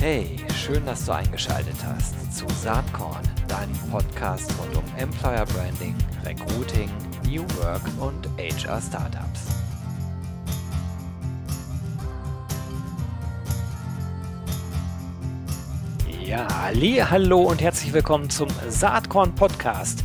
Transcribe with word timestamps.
Hey, 0.00 0.38
schön, 0.54 0.86
dass 0.86 1.04
du 1.04 1.12
eingeschaltet 1.12 1.76
hast 1.84 2.34
zu 2.34 2.46
Saatkorn, 2.48 3.20
deinem 3.48 3.76
Podcast 3.90 4.50
rund 4.58 4.74
um 4.74 4.84
Employer 4.96 5.44
Branding, 5.44 5.94
Recruiting, 6.24 6.88
New 7.28 7.42
Work 7.58 7.82
und 8.00 8.26
HR 8.38 8.80
Startups. 8.80 9.48
Ja, 16.24 16.46
Ali, 16.46 16.94
hallo 16.94 17.42
und 17.42 17.60
herzlich 17.60 17.92
willkommen 17.92 18.30
zum 18.30 18.48
Saatkorn 18.70 19.34
Podcast. 19.34 20.02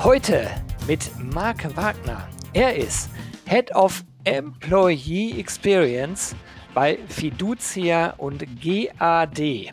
Heute 0.00 0.50
mit 0.86 1.10
Marc 1.32 1.74
Wagner. 1.74 2.28
Er 2.52 2.76
ist 2.76 3.08
Head 3.46 3.74
of 3.74 4.04
Employee 4.24 5.40
Experience 5.40 6.36
bei 6.74 6.98
Fiducia 7.08 8.14
und 8.16 8.44
GAD. 8.60 9.38
Äh, 9.38 9.70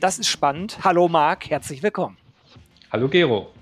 das 0.00 0.18
ist 0.18 0.28
spannend. 0.28 0.78
Hallo 0.84 1.08
Marc, 1.08 1.48
herzlich 1.48 1.82
willkommen. 1.82 2.18
Hallo 2.92 3.08
Gero. 3.08 3.52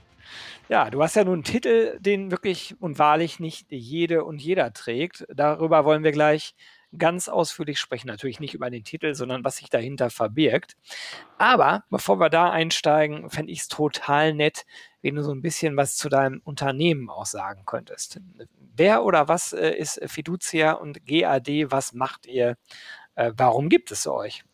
Ja, 0.69 0.91
du 0.91 1.03
hast 1.03 1.15
ja 1.17 1.25
nun 1.25 1.35
einen 1.35 1.45
Titel, 1.45 1.99
den 2.01 2.31
wirklich 2.31 2.75
und 2.81 2.99
wahrlich 2.99 3.39
nicht 3.39 3.67
jede 3.71 4.25
und 4.25 4.41
jeder 4.41 4.73
trägt. 4.73 5.27
Darüber 5.33 5.85
wollen 5.85 6.03
wir 6.03 6.13
gleich 6.13 6.55
ganz 6.97 7.29
ausführlich 7.29 7.79
sprechen. 7.79 8.09
Natürlich 8.09 8.41
nicht 8.41 8.55
über 8.55 8.71
den 8.71 8.85
Titel, 8.85 9.15
sondern 9.15 9.45
was 9.45 9.59
sich 9.59 9.69
dahinter 9.69 10.11
verbirgt. 10.11 10.77
Aber 11.39 11.85
bevor 11.91 12.19
wir 12.19 12.31
da 12.31 12.51
einsteigen, 12.51 13.31
fände 13.31 13.53
ich 13.53 13.61
es 13.61 13.69
total 13.69 14.33
nett, 14.33 14.65
wenn 15.05 15.17
du 15.17 15.23
so 15.23 15.33
ein 15.33 15.43
bisschen 15.43 15.77
was 15.77 15.97
zu 15.97 16.09
deinem 16.09 16.41
Unternehmen 16.45 17.11
auch 17.11 17.27
sagen 17.27 17.65
könntest. 17.67 18.21
Wer 18.75 19.05
oder 19.05 19.29
was 19.29 19.53
äh, 19.53 19.71
ist 19.71 20.01
Fiducia 20.07 20.73
und 20.73 21.07
GAD? 21.07 21.71
Was 21.71 21.93
macht 21.93 22.27
ihr? 22.27 22.57
Äh, 23.15 23.33
warum 23.37 23.69
gibt 23.69 23.91
es 23.91 24.07
euch? 24.07 24.45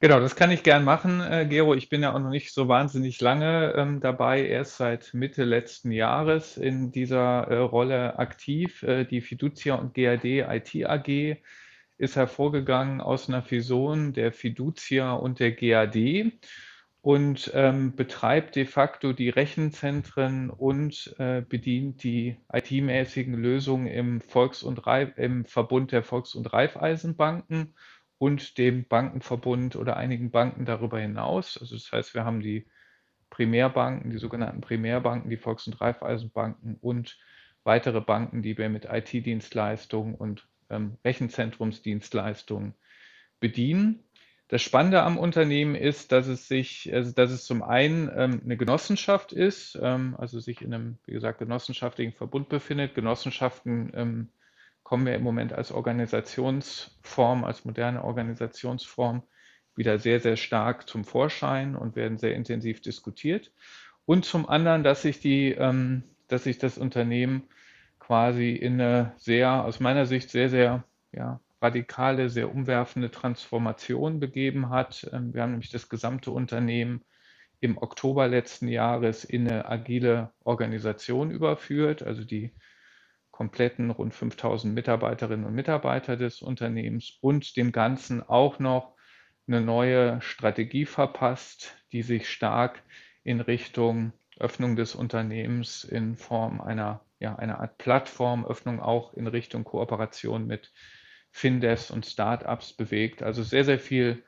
Genau, 0.00 0.18
das 0.18 0.34
kann 0.34 0.50
ich 0.50 0.64
gern 0.64 0.84
machen, 0.84 1.20
äh, 1.20 1.46
Gero. 1.48 1.74
Ich 1.74 1.88
bin 1.88 2.02
ja 2.02 2.14
auch 2.14 2.18
noch 2.18 2.30
nicht 2.30 2.52
so 2.52 2.66
wahnsinnig 2.66 3.20
lange 3.20 3.74
ähm, 3.76 4.00
dabei, 4.00 4.44
erst 4.44 4.76
seit 4.76 5.14
Mitte 5.14 5.44
letzten 5.44 5.92
Jahres 5.92 6.56
in 6.56 6.90
dieser 6.90 7.48
äh, 7.48 7.58
Rolle 7.58 8.18
aktiv. 8.18 8.82
Äh, 8.82 9.04
die 9.04 9.20
Fiducia 9.20 9.76
und 9.76 9.94
GAD 9.94 10.24
IT 10.24 10.84
AG 10.84 11.36
ist 11.96 12.16
hervorgegangen 12.16 13.00
aus 13.00 13.28
einer 13.28 13.42
Fusion 13.42 14.12
der 14.12 14.32
Fiducia 14.32 15.12
und 15.12 15.38
der 15.38 15.52
GAD 15.52 16.32
und 17.08 17.50
ähm, 17.54 17.96
betreibt 17.96 18.54
de 18.54 18.66
facto 18.66 19.14
die 19.14 19.30
Rechenzentren 19.30 20.50
und 20.50 21.16
äh, 21.18 21.40
bedient 21.40 22.02
die 22.02 22.36
IT-mäßigen 22.52 23.32
Lösungen 23.32 23.86
im, 23.86 24.20
Volks- 24.20 24.62
und 24.62 24.86
Reif 24.86 25.16
im 25.16 25.46
Verbund 25.46 25.90
der 25.90 26.02
Volks- 26.02 26.34
und 26.34 26.52
Raiffeisenbanken 26.52 27.74
und 28.18 28.58
dem 28.58 28.86
Bankenverbund 28.86 29.74
oder 29.76 29.96
einigen 29.96 30.30
Banken 30.30 30.66
darüber 30.66 31.00
hinaus. 31.00 31.56
Also 31.58 31.76
das 31.76 31.90
heißt, 31.90 32.12
wir 32.12 32.26
haben 32.26 32.40
die 32.40 32.66
Primärbanken, 33.30 34.10
die 34.10 34.18
sogenannten 34.18 34.60
Primärbanken, 34.60 35.30
die 35.30 35.38
Volks- 35.38 35.66
und 35.66 35.80
Raiffeisenbanken 35.80 36.76
und 36.78 37.18
weitere 37.64 38.02
Banken, 38.02 38.42
die 38.42 38.58
wir 38.58 38.68
mit 38.68 38.84
IT-Dienstleistungen 38.84 40.14
und 40.14 40.46
ähm, 40.68 40.98
Rechenzentrumsdienstleistungen 41.06 42.74
bedienen. 43.40 44.04
Das 44.48 44.62
Spannende 44.62 45.02
am 45.02 45.18
Unternehmen 45.18 45.74
ist, 45.74 46.10
dass 46.10 46.26
es 46.26 46.48
sich, 46.48 46.90
also 46.92 47.12
dass 47.12 47.30
es 47.30 47.44
zum 47.44 47.62
einen 47.62 48.10
ähm, 48.16 48.40
eine 48.42 48.56
Genossenschaft 48.56 49.32
ist, 49.32 49.78
ähm, 49.80 50.16
also 50.18 50.40
sich 50.40 50.62
in 50.62 50.72
einem, 50.72 50.98
wie 51.04 51.12
gesagt, 51.12 51.38
genossenschaftlichen 51.38 52.14
Verbund 52.14 52.48
befindet. 52.48 52.94
Genossenschaften 52.94 53.92
ähm, 53.94 54.28
kommen 54.82 55.04
wir 55.04 55.14
im 55.14 55.22
Moment 55.22 55.52
als 55.52 55.70
Organisationsform, 55.70 57.44
als 57.44 57.66
moderne 57.66 58.02
Organisationsform 58.02 59.22
wieder 59.76 59.98
sehr, 59.98 60.18
sehr 60.18 60.36
stark 60.36 60.88
zum 60.88 61.04
Vorschein 61.04 61.76
und 61.76 61.94
werden 61.94 62.16
sehr 62.16 62.34
intensiv 62.34 62.80
diskutiert. 62.80 63.52
Und 64.06 64.24
zum 64.24 64.48
anderen, 64.48 64.82
dass 64.82 65.02
sich 65.02 65.20
die, 65.20 65.52
ähm, 65.52 66.04
dass 66.26 66.44
sich 66.44 66.56
das 66.56 66.78
Unternehmen 66.78 67.42
quasi 67.98 68.52
in 68.52 68.80
eine 68.80 69.12
sehr, 69.18 69.62
aus 69.64 69.78
meiner 69.78 70.06
Sicht 70.06 70.30
sehr, 70.30 70.48
sehr 70.48 70.84
ja, 71.12 71.38
radikale, 71.60 72.30
sehr 72.30 72.52
umwerfende 72.52 73.10
Transformation 73.10 74.20
begeben 74.20 74.70
hat. 74.70 75.08
Ähm, 75.12 75.34
wir 75.34 75.42
haben 75.42 75.52
nämlich 75.52 75.70
das 75.70 75.88
gesamte 75.88 76.30
Unternehmen 76.30 77.04
im 77.60 77.78
Oktober 77.78 78.28
letzten 78.28 78.68
Jahres 78.68 79.24
in 79.24 79.48
eine 79.48 79.68
agile 79.68 80.32
Organisation 80.44 81.30
überführt, 81.30 82.02
also 82.02 82.24
die 82.24 82.54
kompletten 83.30 83.90
rund 83.90 84.14
5000 84.14 84.74
Mitarbeiterinnen 84.74 85.46
und 85.46 85.54
Mitarbeiter 85.54 86.16
des 86.16 86.42
Unternehmens 86.42 87.18
und 87.20 87.56
dem 87.56 87.72
Ganzen 87.72 88.22
auch 88.22 88.58
noch 88.58 88.94
eine 89.46 89.60
neue 89.60 90.20
Strategie 90.20 90.86
verpasst, 90.86 91.76
die 91.92 92.02
sich 92.02 92.28
stark 92.28 92.82
in 93.24 93.40
Richtung 93.40 94.12
Öffnung 94.38 94.76
des 94.76 94.94
Unternehmens 94.94 95.84
in 95.84 96.16
Form 96.16 96.60
einer, 96.60 97.04
ja, 97.18 97.36
einer 97.36 97.60
Art 97.60 97.78
Plattformöffnung 97.78 98.80
auch 98.80 99.14
in 99.14 99.26
Richtung 99.26 99.64
Kooperation 99.64 100.46
mit 100.46 100.72
Findevs 101.38 101.92
und 101.92 102.04
Startups 102.04 102.72
bewegt. 102.72 103.22
Also 103.22 103.44
sehr, 103.44 103.64
sehr 103.64 103.78
viel 103.78 104.24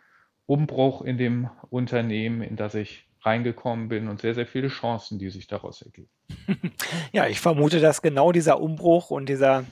Umbruch 0.47 1.03
in 1.03 1.19
dem 1.19 1.51
Unternehmen, 1.69 2.41
in 2.41 2.55
das 2.55 2.77
ich 2.77 3.09
reingekommen 3.23 3.89
bin 3.89 4.07
und 4.07 4.21
sehr, 4.21 4.35
sehr 4.35 4.47
viele 4.47 4.69
Chancen, 4.69 5.19
die 5.19 5.29
sich 5.29 5.49
daraus 5.49 5.83
ergeben. 5.83 6.11
Ja, 7.13 7.27
ich 7.27 7.41
vermute, 7.41 7.81
dass 7.81 8.03
genau 8.03 8.31
dieser 8.31 8.61
Umbruch 8.61 9.11
und 9.11 9.29
dieser 9.29 9.65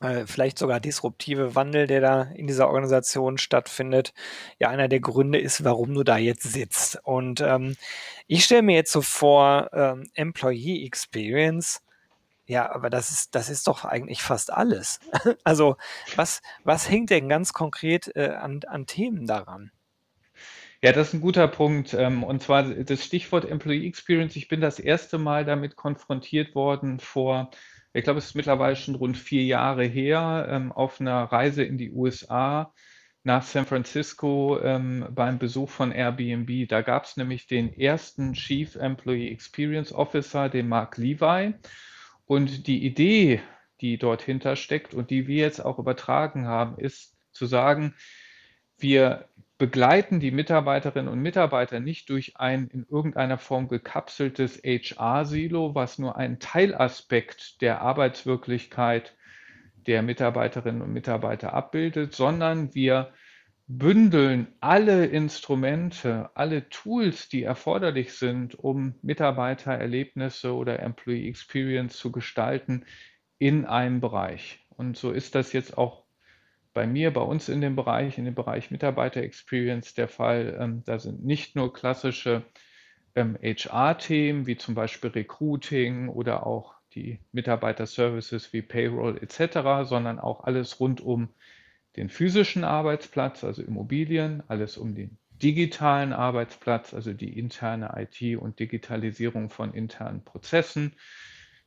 äh, 0.00 0.24
vielleicht 0.24 0.58
sogar 0.58 0.80
disruptive 0.80 1.54
Wandel, 1.54 1.86
der 1.86 2.00
da 2.00 2.22
in 2.22 2.46
dieser 2.46 2.68
Organisation 2.68 3.36
stattfindet, 3.36 4.14
ja 4.58 4.70
einer 4.70 4.88
der 4.88 5.00
Gründe 5.00 5.38
ist, 5.38 5.62
warum 5.64 5.92
du 5.92 6.02
da 6.02 6.16
jetzt 6.16 6.44
sitzt. 6.44 6.98
Und 7.04 7.42
ähm, 7.42 7.76
ich 8.26 8.44
stelle 8.44 8.62
mir 8.62 8.76
jetzt 8.76 8.92
so 8.92 9.02
vor, 9.02 9.68
ähm, 9.74 10.04
Employee 10.14 10.86
Experience 10.86 11.82
ja, 12.50 12.68
aber 12.72 12.90
das 12.90 13.10
ist, 13.10 13.34
das 13.36 13.48
ist 13.48 13.68
doch 13.68 13.84
eigentlich 13.84 14.22
fast 14.22 14.52
alles. 14.52 14.98
Also, 15.44 15.76
was, 16.16 16.42
was 16.64 16.90
hängt 16.90 17.10
denn 17.10 17.28
ganz 17.28 17.52
konkret 17.52 18.10
äh, 18.16 18.30
an, 18.30 18.60
an 18.66 18.86
Themen 18.86 19.26
daran? 19.26 19.70
Ja, 20.82 20.92
das 20.92 21.08
ist 21.08 21.14
ein 21.14 21.20
guter 21.20 21.46
Punkt. 21.46 21.94
Ähm, 21.94 22.24
und 22.24 22.42
zwar 22.42 22.64
das 22.64 23.04
Stichwort 23.04 23.44
Employee 23.44 23.86
Experience. 23.86 24.34
Ich 24.34 24.48
bin 24.48 24.60
das 24.60 24.80
erste 24.80 25.18
Mal 25.18 25.44
damit 25.44 25.76
konfrontiert 25.76 26.54
worden 26.54 26.98
vor, 26.98 27.50
ich 27.92 28.04
glaube, 28.04 28.18
es 28.18 28.26
ist 28.26 28.36
mittlerweile 28.36 28.76
schon 28.76 28.94
rund 28.96 29.16
vier 29.16 29.44
Jahre 29.44 29.84
her, 29.84 30.46
ähm, 30.50 30.72
auf 30.72 31.00
einer 31.00 31.24
Reise 31.24 31.62
in 31.62 31.78
die 31.78 31.90
USA 31.92 32.72
nach 33.22 33.42
San 33.42 33.66
Francisco 33.66 34.58
ähm, 34.60 35.06
beim 35.10 35.38
Besuch 35.38 35.68
von 35.68 35.92
Airbnb. 35.92 36.68
Da 36.68 36.82
gab 36.82 37.04
es 37.04 37.16
nämlich 37.16 37.46
den 37.46 37.72
ersten 37.72 38.32
Chief 38.32 38.74
Employee 38.76 39.30
Experience 39.30 39.92
Officer, 39.92 40.48
den 40.48 40.68
Mark 40.68 40.96
Levi. 40.96 41.54
Und 42.30 42.68
die 42.68 42.86
Idee, 42.86 43.42
die 43.80 43.98
dort 43.98 44.22
hinter 44.22 44.54
steckt 44.54 44.94
und 44.94 45.10
die 45.10 45.26
wir 45.26 45.38
jetzt 45.38 45.58
auch 45.58 45.80
übertragen 45.80 46.46
haben, 46.46 46.78
ist 46.78 47.16
zu 47.32 47.44
sagen, 47.46 47.96
wir 48.78 49.28
begleiten 49.58 50.20
die 50.20 50.30
Mitarbeiterinnen 50.30 51.12
und 51.12 51.18
Mitarbeiter 51.18 51.80
nicht 51.80 52.08
durch 52.08 52.36
ein 52.36 52.68
in 52.68 52.86
irgendeiner 52.88 53.36
Form 53.36 53.66
gekapseltes 53.66 54.62
HR-Silo, 54.62 55.74
was 55.74 55.98
nur 55.98 56.16
einen 56.16 56.38
Teilaspekt 56.38 57.62
der 57.62 57.80
Arbeitswirklichkeit 57.80 59.16
der 59.88 60.02
Mitarbeiterinnen 60.02 60.82
und 60.82 60.92
Mitarbeiter 60.92 61.52
abbildet, 61.52 62.14
sondern 62.14 62.76
wir 62.76 63.12
bündeln 63.78 64.48
alle 64.58 65.06
Instrumente, 65.06 66.30
alle 66.34 66.68
Tools, 66.70 67.28
die 67.28 67.44
erforderlich 67.44 68.14
sind, 68.14 68.58
um 68.58 68.96
Mitarbeitererlebnisse 69.00 70.52
oder 70.52 70.80
Employee 70.80 71.28
Experience 71.28 71.96
zu 71.96 72.10
gestalten, 72.10 72.84
in 73.38 73.66
einem 73.66 74.00
Bereich. 74.00 74.66
Und 74.70 74.96
so 74.96 75.12
ist 75.12 75.36
das 75.36 75.52
jetzt 75.52 75.78
auch 75.78 76.02
bei 76.74 76.84
mir, 76.84 77.12
bei 77.12 77.20
uns 77.20 77.48
in 77.48 77.60
dem 77.60 77.76
Bereich, 77.76 78.18
in 78.18 78.24
dem 78.24 78.34
Bereich 78.34 78.72
Mitarbeiter 78.72 79.22
Experience 79.22 79.94
der 79.94 80.08
Fall. 80.08 80.56
Ähm, 80.60 80.82
da 80.84 80.98
sind 80.98 81.24
nicht 81.24 81.54
nur 81.54 81.72
klassische 81.72 82.42
HR-Themen 83.14 84.40
ähm, 84.40 84.46
wie 84.48 84.56
zum 84.56 84.74
Beispiel 84.74 85.10
Recruiting 85.10 86.08
oder 86.08 86.44
auch 86.44 86.74
die 86.94 87.20
Mitarbeiter-Services 87.30 88.52
wie 88.52 88.62
Payroll 88.62 89.16
etc., 89.18 89.88
sondern 89.88 90.18
auch 90.18 90.42
alles 90.42 90.80
rund 90.80 91.00
um 91.00 91.28
den 91.96 92.08
physischen 92.08 92.64
Arbeitsplatz, 92.64 93.44
also 93.44 93.62
Immobilien, 93.62 94.42
alles 94.48 94.76
um 94.76 94.94
den 94.94 95.18
digitalen 95.42 96.12
Arbeitsplatz, 96.12 96.94
also 96.94 97.12
die 97.12 97.38
interne 97.38 97.92
IT 97.96 98.38
und 98.38 98.60
Digitalisierung 98.60 99.50
von 99.50 99.72
internen 99.72 100.24
Prozessen, 100.24 100.96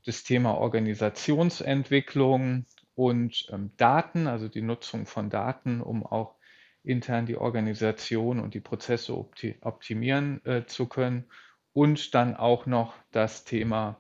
das 0.06 0.24
Thema 0.24 0.58
Organisationsentwicklung 0.58 2.66
und 2.96 3.48
ähm, 3.52 3.72
Daten, 3.78 4.28
also 4.28 4.48
die 4.48 4.62
Nutzung 4.62 5.06
von 5.06 5.30
Daten, 5.30 5.82
um 5.82 6.06
auch 6.06 6.36
intern 6.84 7.26
die 7.26 7.38
Organisation 7.38 8.40
und 8.40 8.54
die 8.54 8.60
Prozesse 8.60 9.18
opti 9.18 9.56
optimieren 9.62 10.46
äh, 10.46 10.66
zu 10.66 10.88
können. 10.88 11.26
Und 11.72 12.14
dann 12.14 12.36
auch 12.36 12.68
noch 12.68 12.94
das 13.12 13.46
Thema 13.46 14.00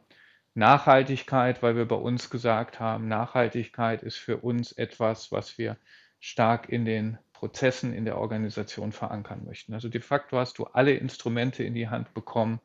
Nachhaltigkeit, 0.53 1.63
weil 1.63 1.75
wir 1.75 1.87
bei 1.87 1.95
uns 1.95 2.29
gesagt 2.29 2.79
haben, 2.79 3.07
Nachhaltigkeit 3.07 4.03
ist 4.03 4.17
für 4.17 4.37
uns 4.37 4.73
etwas, 4.73 5.31
was 5.31 5.57
wir 5.57 5.77
stark 6.23 6.69
in 6.69 6.85
den 6.85 7.17
Prozessen 7.33 7.93
in 7.93 8.05
der 8.05 8.17
Organisation 8.17 8.93
verankern 8.93 9.43
möchten. 9.43 9.73
Also 9.73 9.89
de 9.89 9.99
facto 9.99 10.37
hast 10.37 10.57
du 10.57 10.63
alle 10.63 10.93
Instrumente 10.93 11.65
in 11.65 11.73
die 11.73 11.89
Hand 11.89 12.13
bekommen, 12.13 12.61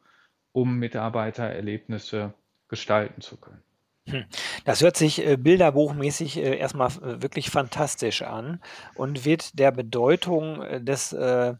um 0.53 0.79
Mitarbeitererlebnisse 0.79 2.35
gestalten 2.69 3.21
zu 3.21 3.37
können. 3.37 3.61
Hm. 4.09 4.27
Das 4.65 4.81
hört 4.81 4.97
sich 4.97 5.27
äh, 5.27 5.37
bilderbuchmäßig 5.37 6.37
äh, 6.37 6.57
erstmal 6.57 6.91
äh, 7.03 7.21
wirklich 7.21 7.51
fantastisch 7.51 8.23
an 8.23 8.61
und 8.95 9.25
wird 9.25 9.59
der 9.59 9.73
Bedeutung 9.73 10.63
äh, 10.63 10.81
des 10.81 11.13
äh, 11.13 11.55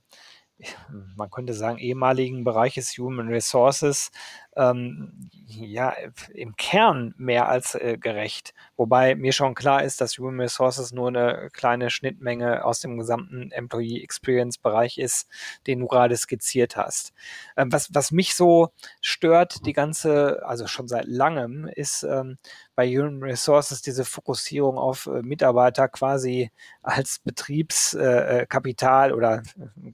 man 1.17 1.31
könnte 1.31 1.55
sagen, 1.55 1.79
ehemaligen 1.79 2.45
Bereiches 2.45 2.97
Human 2.99 3.29
Resources 3.29 4.11
ähm, 4.59 5.13
ja, 5.47 5.95
im 6.35 6.57
Kern 6.57 7.15
mehr 7.17 7.49
als 7.49 7.77
äh, 7.77 7.97
gerecht. 7.97 8.55
Wobei 8.77 9.15
mir 9.15 9.33
schon 9.33 9.55
klar 9.55 9.85
ist, 9.85 10.01
dass 10.01 10.19
Human 10.19 10.41
Resources 10.41 10.93
nur 10.93 11.09
eine 11.09 11.49
kleine 11.53 11.91
Schnittmenge 11.91 12.65
aus 12.65 12.81
dem 12.81 12.99
gesamten 12.99 13.53
Employee 13.53 14.03
Experience 14.03 14.59
Bereich 14.59 14.99
ist, 14.99 15.29
den 15.69 15.79
du 15.79 15.87
gerade 15.87 16.17
skizziert 16.17 16.77
hast. 16.77 17.13
Ähm, 17.57 17.73
was, 17.73 17.95
was 17.95 18.11
mich 18.11 18.35
so 18.35 18.71
stört, 19.01 19.65
die 19.65 19.73
ganze, 19.73 20.45
also 20.45 20.67
schon 20.67 20.89
seit 20.89 21.07
langem, 21.07 21.69
ist 21.69 22.03
ähm, 22.03 22.37
bei 22.75 22.89
Human 22.89 23.23
Resources 23.23 23.81
diese 23.81 24.05
Fokussierung 24.05 24.77
auf 24.77 25.07
äh, 25.07 25.23
Mitarbeiter 25.23 25.89
quasi 25.89 26.51
als 26.83 27.21
Betriebskapital 27.21 29.09
äh, 29.09 29.13
äh 29.13 29.15
oder 29.15 29.43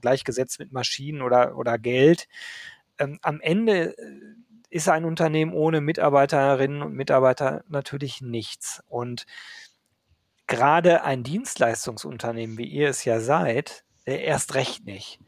gleichgesetzt 0.01 0.57
mit 0.59 0.71
Maschinen 0.71 1.21
oder, 1.21 1.55
oder 1.55 1.77
Geld. 1.77 2.27
Ähm, 2.97 3.19
am 3.21 3.41
Ende 3.41 3.97
äh, 3.97 4.35
ist 4.75 4.89
ein 4.89 5.05
Unternehmen 5.05 5.53
ohne 5.53 5.79
Mitarbeiterinnen 5.79 6.81
und 6.81 6.95
Mitarbeiter 6.95 7.63
natürlich 7.69 8.19
nichts. 8.19 8.83
Und 8.89 9.25
gerade 10.47 11.05
ein 11.05 11.23
Dienstleistungsunternehmen, 11.23 12.57
wie 12.57 12.67
ihr 12.67 12.89
es 12.89 13.05
ja 13.05 13.21
seid, 13.21 13.85
äh, 14.03 14.21
erst 14.21 14.53
recht 14.53 14.85
nicht. 14.85 15.21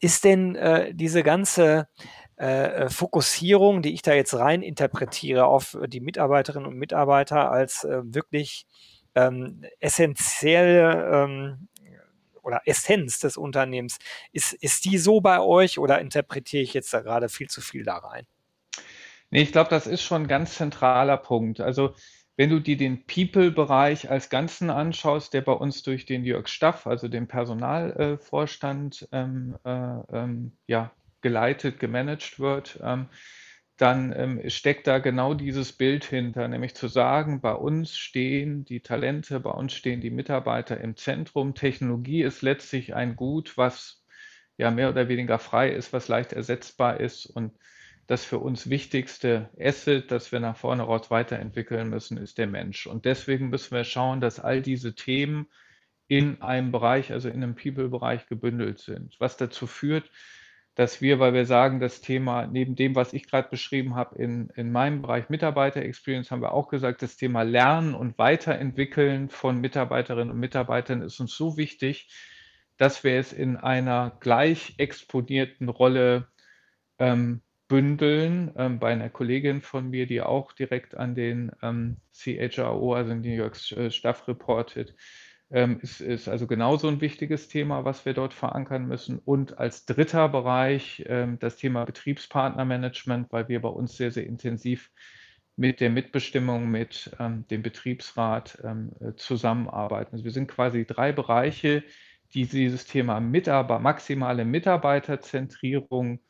Ist 0.00 0.24
denn 0.24 0.54
äh, 0.56 0.94
diese 0.94 1.22
ganze 1.22 1.88
äh, 2.36 2.90
Fokussierung, 2.90 3.80
die 3.80 3.94
ich 3.94 4.02
da 4.02 4.12
jetzt 4.12 4.34
rein 4.34 4.60
interpretiere 4.60 5.46
auf 5.46 5.78
die 5.86 6.00
Mitarbeiterinnen 6.00 6.68
und 6.68 6.76
Mitarbeiter 6.76 7.50
als 7.50 7.84
äh, 7.84 8.02
wirklich 8.04 8.66
ähm, 9.14 9.64
essentielle 9.80 11.24
ähm, 11.24 11.68
oder 12.42 12.60
Essenz 12.66 13.18
des 13.18 13.38
Unternehmens, 13.38 13.98
ist, 14.32 14.52
ist 14.52 14.84
die 14.84 14.98
so 14.98 15.22
bei 15.22 15.40
euch 15.40 15.78
oder 15.78 16.02
interpretiere 16.02 16.62
ich 16.62 16.74
jetzt 16.74 16.92
da 16.92 17.00
gerade 17.00 17.30
viel 17.30 17.48
zu 17.48 17.62
viel 17.62 17.82
da 17.82 17.96
rein? 17.96 18.26
Nee, 19.34 19.42
ich 19.42 19.50
glaube, 19.50 19.68
das 19.68 19.88
ist 19.88 20.02
schon 20.04 20.22
ein 20.22 20.28
ganz 20.28 20.54
zentraler 20.54 21.16
Punkt. 21.16 21.60
Also 21.60 21.96
wenn 22.36 22.50
du 22.50 22.60
dir 22.60 22.76
den 22.76 23.04
People-Bereich 23.04 24.08
als 24.08 24.30
Ganzen 24.30 24.70
anschaust, 24.70 25.34
der 25.34 25.40
bei 25.40 25.50
uns 25.52 25.82
durch 25.82 26.06
den 26.06 26.24
Jörg 26.24 26.46
Staff, 26.46 26.86
also 26.86 27.08
den 27.08 27.26
Personalvorstand, 27.26 29.08
ähm, 29.10 29.56
äh, 29.64 29.70
ähm, 30.12 30.52
ja, 30.68 30.92
geleitet, 31.20 31.80
gemanagt 31.80 32.38
wird, 32.38 32.78
ähm, 32.84 33.08
dann 33.76 34.12
ähm, 34.16 34.50
steckt 34.50 34.86
da 34.86 34.98
genau 35.00 35.34
dieses 35.34 35.72
Bild 35.72 36.04
hinter, 36.04 36.46
nämlich 36.46 36.76
zu 36.76 36.86
sagen, 36.86 37.40
bei 37.40 37.54
uns 37.54 37.96
stehen 37.96 38.64
die 38.64 38.82
Talente, 38.82 39.40
bei 39.40 39.50
uns 39.50 39.72
stehen 39.72 40.00
die 40.00 40.10
Mitarbeiter 40.10 40.80
im 40.80 40.94
Zentrum. 40.96 41.56
Technologie 41.56 42.22
ist 42.22 42.42
letztlich 42.42 42.94
ein 42.94 43.16
Gut, 43.16 43.58
was 43.58 44.04
ja 44.58 44.70
mehr 44.70 44.90
oder 44.90 45.08
weniger 45.08 45.40
frei 45.40 45.70
ist, 45.70 45.92
was 45.92 46.06
leicht 46.06 46.32
ersetzbar 46.32 47.00
ist 47.00 47.26
und 47.26 47.50
das 48.06 48.24
für 48.24 48.38
uns 48.38 48.68
wichtigste 48.68 49.50
Asset, 49.58 50.10
das 50.10 50.30
wir 50.32 50.40
nach 50.40 50.56
vorne 50.56 50.82
raus 50.82 51.10
weiterentwickeln 51.10 51.88
müssen, 51.88 52.18
ist 52.18 52.38
der 52.38 52.46
Mensch. 52.46 52.86
Und 52.86 53.04
deswegen 53.04 53.48
müssen 53.48 53.74
wir 53.74 53.84
schauen, 53.84 54.20
dass 54.20 54.40
all 54.40 54.60
diese 54.60 54.94
Themen 54.94 55.46
in 56.06 56.42
einem 56.42 56.70
Bereich, 56.70 57.12
also 57.12 57.28
in 57.28 57.42
einem 57.42 57.54
People-Bereich 57.54 58.26
gebündelt 58.26 58.78
sind, 58.78 59.16
was 59.20 59.36
dazu 59.36 59.66
führt, 59.66 60.10
dass 60.74 61.00
wir, 61.00 61.20
weil 61.20 61.32
wir 61.34 61.46
sagen, 61.46 61.78
das 61.78 62.00
Thema, 62.00 62.46
neben 62.46 62.74
dem, 62.74 62.96
was 62.96 63.12
ich 63.12 63.28
gerade 63.28 63.48
beschrieben 63.48 63.94
habe, 63.94 64.18
in, 64.18 64.50
in 64.56 64.72
meinem 64.72 65.02
Bereich 65.02 65.28
Mitarbeiter-Experience, 65.28 66.30
haben 66.30 66.42
wir 66.42 66.52
auch 66.52 66.68
gesagt, 66.68 67.00
das 67.00 67.16
Thema 67.16 67.42
Lernen 67.42 67.94
und 67.94 68.18
Weiterentwickeln 68.18 69.30
von 69.30 69.60
Mitarbeiterinnen 69.60 70.30
und 70.30 70.40
Mitarbeitern 70.40 71.00
ist 71.02 71.20
uns 71.20 71.36
so 71.36 71.56
wichtig, 71.56 72.08
dass 72.76 73.04
wir 73.04 73.18
es 73.18 73.32
in 73.32 73.56
einer 73.56 74.16
gleich 74.18 74.74
exponierten 74.78 75.68
Rolle 75.68 76.26
ähm, 76.98 77.40
bündeln 77.74 78.52
ähm, 78.56 78.78
bei 78.78 78.92
einer 78.92 79.10
Kollegin 79.10 79.60
von 79.60 79.90
mir, 79.90 80.06
die 80.06 80.22
auch 80.22 80.52
direkt 80.52 80.96
an 80.96 81.16
den 81.16 81.50
ähm, 81.60 81.96
CHRO, 82.12 82.94
also 82.94 83.14
New 83.14 83.34
York 83.34 83.56
äh, 83.72 83.90
Staff 83.90 84.28
reportet. 84.28 84.94
Ähm, 85.50 85.80
ist, 85.82 86.00
ist 86.00 86.28
also 86.28 86.46
genauso 86.46 86.86
ein 86.86 87.00
wichtiges 87.00 87.48
Thema, 87.48 87.84
was 87.84 88.06
wir 88.06 88.14
dort 88.14 88.32
verankern 88.32 88.86
müssen. 88.86 89.18
Und 89.18 89.58
als 89.58 89.86
dritter 89.86 90.28
Bereich 90.28 91.02
ähm, 91.08 91.40
das 91.40 91.56
Thema 91.56 91.84
Betriebspartnermanagement, 91.84 93.32
weil 93.32 93.48
wir 93.48 93.60
bei 93.60 93.70
uns 93.70 93.96
sehr, 93.96 94.12
sehr 94.12 94.24
intensiv 94.24 94.92
mit 95.56 95.80
der 95.80 95.90
Mitbestimmung, 95.90 96.70
mit 96.70 97.10
ähm, 97.18 97.44
dem 97.48 97.62
Betriebsrat 97.62 98.56
ähm, 98.62 98.92
äh, 99.00 99.16
zusammenarbeiten. 99.16 100.12
Also 100.12 100.24
wir 100.24 100.30
sind 100.30 100.46
quasi 100.46 100.86
drei 100.86 101.10
Bereiche, 101.10 101.82
die 102.34 102.46
dieses 102.46 102.86
Thema 102.86 103.18
Mitarbeiter, 103.18 103.80
maximale 103.80 104.44
Mitarbeiterzentrierung 104.44 106.20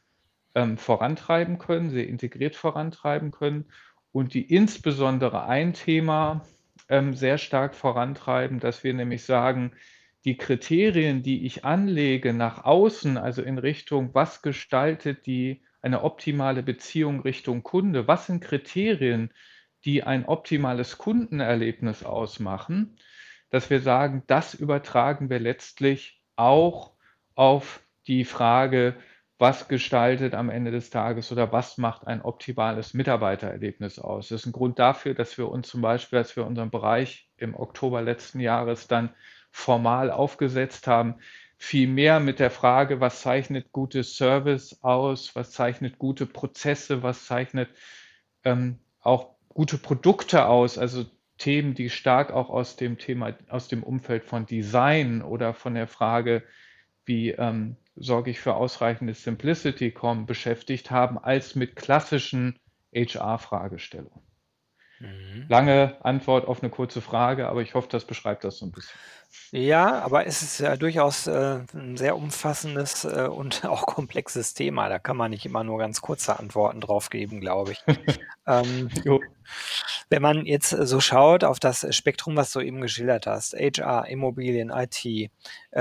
ähm, 0.55 0.79
vorantreiben 0.79 1.59
können, 1.59 1.91
sehr 1.91 2.09
integriert 2.09 2.57
vorantreiben 2.57 3.31
können 3.31 3.67
und 4.13 4.35
die 4.35 4.43
insbesondere 4.43 5.47
ein 5.47 5.73
Thema 5.75 6.45
ähm, 6.89 7.15
sehr 7.15 7.39
stark 7.39 7.75
vorantreiben, 7.75 8.61
dass 8.61 8.85
wir 8.85 8.95
nämlich 8.95 9.25
sagen, 9.25 9.73
die 10.25 10.37
Kriterien, 10.37 11.23
die 11.23 11.45
ich 11.45 11.65
anlege 11.65 12.33
nach 12.33 12.65
außen, 12.65 13.19
also 13.19 13.43
in 13.43 13.59
Richtung, 13.59 14.15
was 14.15 14.41
gestaltet 14.41 15.27
die 15.27 15.63
eine 15.83 16.03
optimale 16.03 16.63
Beziehung 16.63 17.21
Richtung 17.21 17.63
Kunde, 17.63 18.09
was 18.09 18.27
sind 18.27 18.43
Kriterien, 18.43 19.31
die 19.85 20.03
ein 20.03 20.25
optimales 20.25 20.97
Kundenerlebnis 20.97 22.05
ausmachen, 22.05 22.97
dass 23.51 23.69
wir 23.69 23.81
sagen, 23.81 24.23
das 24.27 24.55
übertragen 24.55 25.29
wir 25.29 25.41
letztlich 25.41 26.23
auch 26.37 26.93
auf 27.35 27.83
die 28.07 28.25
Frage, 28.25 28.97
was 29.39 29.69
gestaltet 29.69 30.35
am 30.35 30.49
Ende 30.49 30.71
des 30.71 30.91
Tages 30.91 31.33
oder 31.33 31.51
was 31.53 31.77
macht 31.77 32.07
ein 32.07 32.23
optimales 32.23 32.95
Mitarbeitererlebnis 32.95 33.99
aus. 33.99 34.29
Das 34.29 34.43
ist 34.43 34.47
ein 34.47 34.53
Grund 34.53 34.79
dafür, 34.79 35.15
dass 35.15 35.37
wir 35.39 35.49
uns 35.49 35.69
zum 35.69 35.81
Beispiel, 35.81 36.19
als 36.19 36.37
wir 36.37 36.47
unseren 36.47 36.71
Bereich 36.71 37.29
im 37.37 37.55
Oktober 37.55 38.01
letzten 38.01 38.41
Jahres 38.41 38.87
dann 38.87 39.11
formal 39.51 40.11
aufgesetzt 40.11 40.87
haben, 40.87 41.17
viel 41.57 41.89
mehr 41.89 42.21
mit 42.21 42.39
der 42.39 42.51
Frage, 42.51 43.01
was 43.01 43.23
zeichnet 43.23 43.73
gutes 43.73 44.17
Service 44.17 44.83
aus, 44.83 45.35
was 45.35 45.51
zeichnet 45.53 45.99
gute 45.99 46.27
Prozesse, 46.27 47.03
was 47.03 47.27
zeichnet 47.27 47.71
ähm, 48.45 48.79
auch 49.01 49.35
gute 49.49 49.79
Produkte 49.79 50.47
aus, 50.47 50.79
also 50.79 51.05
Themen, 51.39 51.75
die 51.75 51.91
stark 51.91 52.33
auch 52.33 52.51
aus 52.51 52.77
dem 52.77 52.99
Thema, 52.99 53.35
aus 53.49 53.69
dem 53.69 53.83
Umfeld 53.83 54.25
von 54.25 54.47
Design 54.47 55.23
oder 55.23 55.55
von 55.55 55.75
der 55.75 55.89
Frage, 55.89 56.45
wie 57.05 57.31
ähm, 57.31 57.77
sorge 57.97 58.31
ich 58.31 58.41
für 58.41 58.55
ausreichende 58.55 59.15
Simplicity 59.15 59.93
kommen, 59.93 60.27
beschäftigt 60.27 60.91
haben, 60.91 61.19
als 61.19 61.55
mit 61.55 61.77
klassischen 61.77 62.59
HR-Fragestellungen. 62.95 64.23
Mhm. 65.01 65.47
Lange 65.49 66.05
Antwort 66.05 66.47
auf 66.47 66.63
eine 66.63 66.71
kurze 66.71 67.01
Frage, 67.01 67.49
aber 67.49 67.63
ich 67.63 67.75
hoffe, 67.75 67.89
das 67.91 68.07
beschreibt 68.07 68.45
das 68.45 68.59
so 68.59 68.67
ein 68.67 68.73
bisschen. 68.73 68.99
Ja, 69.57 70.01
aber 70.01 70.27
es 70.27 70.43
ist 70.43 70.59
ja 70.59 70.77
durchaus 70.77 71.29
äh, 71.29 71.61
ein 71.75 71.97
sehr 71.97 72.17
umfassendes 72.17 73.05
äh, 73.05 73.29
und 73.29 73.65
auch 73.65 73.87
komplexes 73.87 74.53
Thema. 74.53 74.89
Da 74.89 74.99
kann 74.99 75.17
man 75.17 75.31
nicht 75.31 75.47
immer 75.47 75.63
nur 75.63 75.79
ganz 75.79 76.01
kurze 76.01 76.39
Antworten 76.39 76.81
drauf 76.81 77.09
geben, 77.09 77.41
glaube 77.41 77.73
ich. 77.73 77.85
ähm, 78.49 78.91
wenn 80.11 80.23
man 80.23 80.45
jetzt 80.45 80.71
so 80.71 81.01
schaut 81.01 81.45
auf 81.45 81.61
das 81.61 81.87
Spektrum, 81.95 82.37
was 82.37 82.53
du 82.53 82.61
eben 82.61 82.81
geschildert 82.81 83.29
hast, 83.29 83.55
HR, 83.55 84.09
Immobilien, 84.09 84.71
IT, 84.71 85.05
äh, 85.05 85.31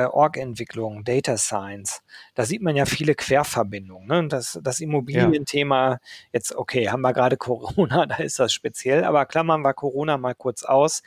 Org-Entwicklung, 0.06 1.04
Data 1.04 1.38
Science, 1.38 2.04
da 2.36 2.46
sieht 2.46 2.62
man 2.62 2.76
ja 2.76 2.86
viele 2.86 3.16
Querverbindungen. 3.16 4.08
Ne? 4.08 4.28
Das, 4.28 4.60
das 4.62 4.82
Immobilienthema, 4.82 6.00
jetzt 6.32 6.56
okay, 6.56 6.90
haben 6.90 7.02
wir 7.02 7.14
gerade 7.14 7.38
Corona, 7.38 8.06
da 8.08 8.18
ist 8.18 8.40
das 8.40 8.54
speziell, 8.54 9.04
aber 9.04 9.26
klammern 9.26 9.62
wir 9.62 9.74
Corona 9.74 10.18
mal 10.18 10.36
kurz 10.36 10.64
aus 10.64 11.02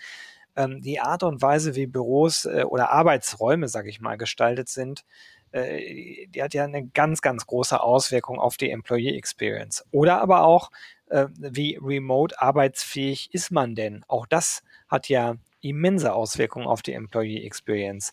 ähm, 0.57 0.81
die 0.83 1.01
Art 1.01 1.23
und 1.23 1.43
Weise, 1.43 1.75
wie 1.75 1.87
Büros 1.87 2.45
äh, 2.47 2.65
oder 2.65 2.91
Arbeitsräume, 2.91 3.69
sage 3.69 3.91
ich 3.91 4.01
mal, 4.01 4.17
gestaltet 4.17 4.69
sind, 4.69 5.05
äh, 5.53 6.27
die 6.29 6.43
hat 6.43 6.55
ja 6.55 6.65
eine 6.65 6.87
ganz, 6.89 7.23
ganz 7.23 7.47
große 7.47 7.81
Auswirkung 7.81 8.39
auf 8.39 8.57
die 8.57 8.71
Employee 8.71 9.17
Experience. 9.17 9.85
Oder 9.91 10.21
aber 10.21 10.43
auch, 10.43 10.71
äh, 11.09 11.27
wie 11.39 11.79
remote 11.81 12.41
arbeitsfähig 12.41 13.33
ist 13.33 13.51
man 13.51 13.75
denn? 13.75 14.05
Auch 14.09 14.27
das 14.27 14.63
hat 14.89 15.09
ja 15.09 15.37
immense 15.61 16.13
Auswirkungen 16.13 16.67
auf 16.67 16.83
die 16.83 16.93
Employee 16.93 17.45
Experience. 17.45 18.13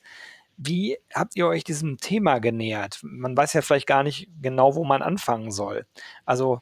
Wie 0.58 0.98
habt 1.14 1.36
ihr 1.36 1.48
euch 1.48 1.64
diesem 1.64 1.98
Thema 1.98 2.40
genähert? 2.40 3.00
Man 3.02 3.36
weiß 3.36 3.54
ja 3.54 3.62
vielleicht 3.62 3.88
gar 3.88 4.04
nicht 4.04 4.30
genau, 4.42 4.76
wo 4.76 4.84
man 4.84 5.02
anfangen 5.02 5.52
soll. 5.52 5.86
Also 6.26 6.60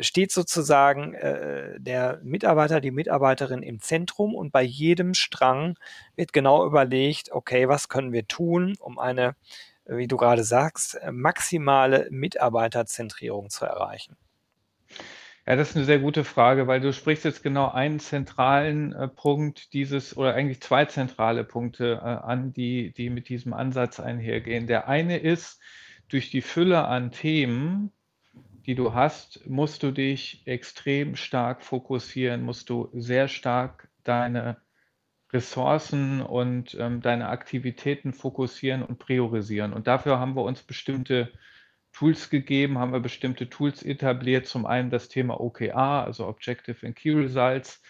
steht 0.00 0.30
sozusagen 0.30 1.14
äh, 1.14 1.80
der 1.80 2.20
Mitarbeiter, 2.22 2.80
die 2.80 2.90
Mitarbeiterin 2.90 3.62
im 3.62 3.80
Zentrum 3.80 4.34
und 4.34 4.52
bei 4.52 4.62
jedem 4.62 5.14
Strang 5.14 5.76
wird 6.16 6.32
genau 6.32 6.64
überlegt, 6.64 7.32
okay, 7.32 7.68
was 7.68 7.88
können 7.88 8.12
wir 8.12 8.26
tun, 8.26 8.76
um 8.78 8.98
eine, 8.98 9.34
wie 9.86 10.06
du 10.06 10.16
gerade 10.16 10.44
sagst, 10.44 10.98
maximale 11.10 12.06
Mitarbeiterzentrierung 12.10 13.50
zu 13.50 13.64
erreichen? 13.64 14.16
Ja, 15.46 15.56
das 15.56 15.70
ist 15.70 15.76
eine 15.76 15.84
sehr 15.84 15.98
gute 15.98 16.24
Frage, 16.24 16.66
weil 16.68 16.80
du 16.80 16.92
sprichst 16.92 17.24
jetzt 17.24 17.42
genau 17.42 17.70
einen 17.70 18.00
zentralen 18.00 18.94
äh, 18.94 19.08
Punkt 19.08 19.74
dieses 19.74 20.16
oder 20.16 20.34
eigentlich 20.34 20.62
zwei 20.62 20.86
zentrale 20.86 21.44
Punkte 21.44 22.00
äh, 22.02 22.06
an, 22.06 22.52
die, 22.54 22.92
die 22.92 23.10
mit 23.10 23.28
diesem 23.28 23.52
Ansatz 23.52 24.00
einhergehen. 24.00 24.66
Der 24.66 24.88
eine 24.88 25.18
ist, 25.18 25.60
durch 26.08 26.30
die 26.30 26.42
Fülle 26.42 26.84
an 26.86 27.10
Themen, 27.10 27.92
die 28.66 28.74
du 28.74 28.94
hast, 28.94 29.46
musst 29.48 29.82
du 29.82 29.90
dich 29.90 30.42
extrem 30.46 31.16
stark 31.16 31.62
fokussieren, 31.62 32.42
musst 32.42 32.70
du 32.70 32.88
sehr 32.92 33.28
stark 33.28 33.88
deine 34.04 34.56
Ressourcen 35.32 36.22
und 36.22 36.76
ähm, 36.78 37.00
deine 37.02 37.28
Aktivitäten 37.28 38.12
fokussieren 38.12 38.82
und 38.82 38.98
priorisieren. 38.98 39.72
Und 39.72 39.86
dafür 39.86 40.18
haben 40.18 40.36
wir 40.36 40.42
uns 40.42 40.62
bestimmte 40.62 41.32
Tools 41.92 42.30
gegeben, 42.30 42.78
haben 42.78 42.92
wir 42.92 43.00
bestimmte 43.00 43.50
Tools 43.50 43.82
etabliert. 43.82 44.46
Zum 44.46 44.64
einen 44.64 44.90
das 44.90 45.08
Thema 45.08 45.40
OKR, 45.40 46.04
also 46.04 46.26
Objective 46.26 46.86
and 46.86 46.96
Key 46.96 47.12
Results, 47.12 47.82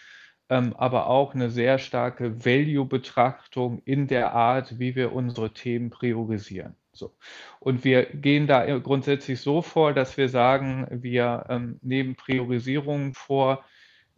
ähm, 0.49 0.75
aber 0.75 1.07
auch 1.07 1.33
eine 1.33 1.49
sehr 1.49 1.77
starke 1.79 2.45
Value-Betrachtung 2.45 3.81
in 3.85 4.07
der 4.07 4.33
Art, 4.33 4.79
wie 4.79 4.95
wir 4.95 5.13
unsere 5.13 5.53
Themen 5.53 5.89
priorisieren. 5.89 6.75
So. 6.95 7.15
Und 7.59 7.83
wir 7.83 8.05
gehen 8.05 8.47
da 8.47 8.77
grundsätzlich 8.79 9.41
so 9.41 9.61
vor, 9.61 9.93
dass 9.93 10.17
wir 10.17 10.29
sagen, 10.29 10.87
wir 10.91 11.45
ähm, 11.49 11.79
nehmen 11.81 12.15
Priorisierungen 12.15 13.13
vor 13.13 13.63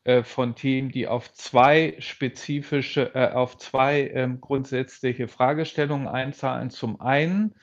äh, 0.07 0.23
von 0.23 0.55
Themen, 0.55 0.89
die 0.89 1.05
auf 1.05 1.33
zwei 1.33 1.95
spezifische, 1.99 3.13
äh, 3.13 3.31
auf 3.33 3.57
zwei 3.57 4.07
ähm, 4.13 4.39
grundsätzliche 4.39 5.27
Fragestellungen 5.27 6.07
einzahlen. 6.07 6.69
Zum 6.69 7.01
einen 7.01 7.55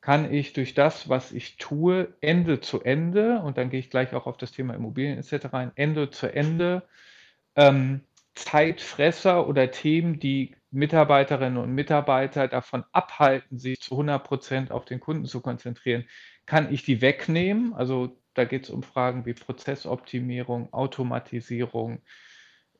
kann 0.00 0.32
ich 0.32 0.52
durch 0.52 0.74
das, 0.74 1.08
was 1.08 1.30
ich 1.30 1.58
tue, 1.58 2.14
Ende 2.20 2.60
zu 2.60 2.82
Ende, 2.82 3.40
und 3.40 3.56
dann 3.56 3.70
gehe 3.70 3.78
ich 3.78 3.88
gleich 3.88 4.14
auch 4.14 4.26
auf 4.26 4.36
das 4.36 4.50
Thema 4.50 4.74
Immobilien 4.74 5.16
etc. 5.16 5.46
ein, 5.52 5.72
Ende 5.76 6.10
zu 6.10 6.26
Ende, 6.26 6.82
ähm, 7.54 8.00
Zeitfresser 8.34 9.48
oder 9.48 9.70
Themen, 9.70 10.18
die 10.18 10.56
Mitarbeiterinnen 10.76 11.56
und 11.56 11.72
Mitarbeiter 11.72 12.48
davon 12.48 12.84
abhalten, 12.92 13.58
sich 13.58 13.80
zu 13.80 13.94
100 13.94 14.22
Prozent 14.22 14.70
auf 14.70 14.84
den 14.84 15.00
Kunden 15.00 15.24
zu 15.24 15.40
konzentrieren, 15.40 16.04
kann 16.44 16.72
ich 16.72 16.84
die 16.84 17.00
wegnehmen. 17.00 17.72
Also 17.74 18.20
da 18.34 18.44
geht 18.44 18.64
es 18.64 18.70
um 18.70 18.82
Fragen 18.82 19.24
wie 19.24 19.32
Prozessoptimierung, 19.32 20.72
Automatisierung 20.72 22.02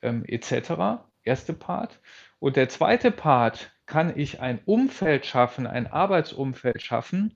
ähm, 0.02 0.24
etc. 0.26 1.02
Erste 1.22 1.54
Part. 1.54 2.00
Und 2.38 2.56
der 2.56 2.68
zweite 2.68 3.10
Part 3.10 3.72
kann 3.86 4.16
ich 4.18 4.40
ein 4.40 4.60
Umfeld 4.66 5.24
schaffen, 5.24 5.66
ein 5.66 5.86
Arbeitsumfeld 5.86 6.82
schaffen, 6.82 7.34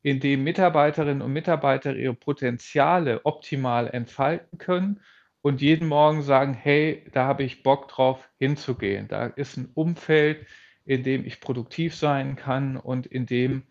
in 0.00 0.20
dem 0.20 0.42
Mitarbeiterinnen 0.42 1.22
und 1.22 1.32
Mitarbeiter 1.32 1.94
ihre 1.94 2.14
Potenziale 2.14 3.26
optimal 3.26 3.88
entfalten 3.88 4.56
können 4.58 5.00
und 5.42 5.60
jeden 5.60 5.88
Morgen 5.88 6.22
sagen, 6.22 6.54
hey, 6.54 7.04
da 7.12 7.26
habe 7.26 7.44
ich 7.44 7.62
Bock 7.62 7.88
drauf 7.88 8.28
hinzugehen. 8.38 9.08
Da 9.08 9.26
ist 9.26 9.56
ein 9.56 9.70
Umfeld, 9.74 10.46
in 10.84 11.02
dem 11.02 11.24
ich 11.24 11.40
produktiv 11.40 11.94
sein 11.94 12.36
kann 12.36 12.76
und 12.76 13.06
in 13.06 13.26
dem, 13.26 13.64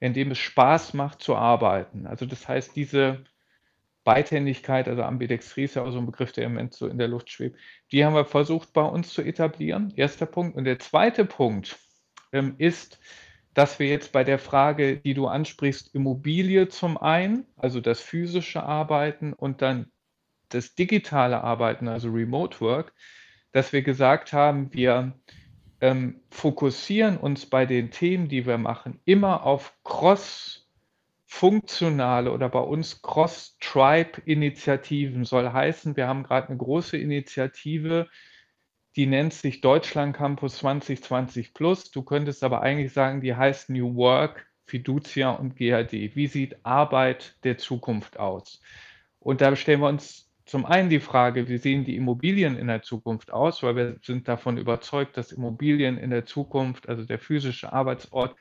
in 0.00 0.14
dem 0.14 0.30
es 0.32 0.38
Spaß 0.38 0.94
macht 0.94 1.22
zu 1.22 1.36
arbeiten. 1.36 2.06
Also 2.06 2.26
das 2.26 2.48
heißt, 2.48 2.74
diese 2.74 3.24
Beidhändigkeit, 4.04 4.88
also 4.88 5.02
Ambidextrie 5.02 5.64
ist 5.64 5.76
ja 5.76 5.82
auch 5.82 5.92
so 5.92 5.98
ein 5.98 6.06
Begriff, 6.06 6.32
der 6.32 6.44
im 6.44 6.54
Moment 6.54 6.74
so 6.74 6.88
in 6.88 6.98
der 6.98 7.08
Luft 7.08 7.30
schwebt. 7.30 7.58
Die 7.92 8.04
haben 8.04 8.14
wir 8.14 8.24
versucht 8.24 8.72
bei 8.72 8.82
uns 8.82 9.12
zu 9.12 9.22
etablieren. 9.22 9.92
Erster 9.94 10.26
Punkt. 10.26 10.56
Und 10.56 10.64
der 10.64 10.80
zweite 10.80 11.24
Punkt 11.24 11.78
ähm, 12.32 12.56
ist, 12.58 12.98
dass 13.54 13.78
wir 13.78 13.86
jetzt 13.86 14.12
bei 14.12 14.24
der 14.24 14.38
Frage, 14.38 14.96
die 14.96 15.14
du 15.14 15.26
ansprichst, 15.26 15.94
Immobilie 15.94 16.68
zum 16.68 16.96
einen, 16.96 17.46
also 17.56 17.80
das 17.80 18.00
physische 18.00 18.62
Arbeiten 18.62 19.34
und 19.34 19.62
dann 19.62 19.92
das 20.54 20.74
digitale 20.74 21.42
Arbeiten, 21.42 21.88
also 21.88 22.10
Remote 22.10 22.60
Work, 22.60 22.92
dass 23.52 23.72
wir 23.72 23.82
gesagt 23.82 24.32
haben, 24.32 24.72
wir 24.72 25.12
ähm, 25.80 26.20
fokussieren 26.30 27.16
uns 27.16 27.46
bei 27.46 27.66
den 27.66 27.90
Themen, 27.90 28.28
die 28.28 28.46
wir 28.46 28.58
machen, 28.58 29.00
immer 29.04 29.44
auf 29.44 29.74
Cross- 29.84 30.62
funktionale 31.32 32.30
oder 32.30 32.48
bei 32.50 32.60
uns 32.60 33.00
Cross-Tribe-Initiativen 33.00 35.24
soll 35.24 35.50
heißen, 35.50 35.96
wir 35.96 36.06
haben 36.06 36.24
gerade 36.24 36.48
eine 36.48 36.58
große 36.58 36.98
Initiative, 36.98 38.10
die 38.96 39.06
nennt 39.06 39.32
sich 39.32 39.62
Deutschland 39.62 40.14
Campus 40.14 40.58
2020 40.58 41.54
Plus. 41.54 41.90
Du 41.90 42.02
könntest 42.02 42.44
aber 42.44 42.60
eigentlich 42.60 42.92
sagen, 42.92 43.22
die 43.22 43.34
heißt 43.34 43.70
New 43.70 43.96
Work, 43.96 44.46
Fiducia 44.66 45.30
und 45.30 45.56
GAD. 45.56 45.92
Wie 45.92 46.26
sieht 46.26 46.66
Arbeit 46.66 47.34
der 47.44 47.56
Zukunft 47.56 48.18
aus? 48.18 48.60
Und 49.18 49.40
da 49.40 49.56
stellen 49.56 49.80
wir 49.80 49.88
uns 49.88 50.30
zum 50.44 50.66
einen 50.66 50.88
die 50.88 51.00
Frage, 51.00 51.48
wie 51.48 51.58
sehen 51.58 51.84
die 51.84 51.96
Immobilien 51.96 52.56
in 52.56 52.66
der 52.66 52.82
Zukunft 52.82 53.32
aus, 53.32 53.62
weil 53.62 53.76
wir 53.76 53.96
sind 54.02 54.28
davon 54.28 54.58
überzeugt, 54.58 55.16
dass 55.16 55.32
Immobilien 55.32 55.98
in 55.98 56.10
der 56.10 56.26
Zukunft, 56.26 56.88
also 56.88 57.04
der 57.04 57.18
physische 57.18 57.72
Arbeitsort, 57.72 58.36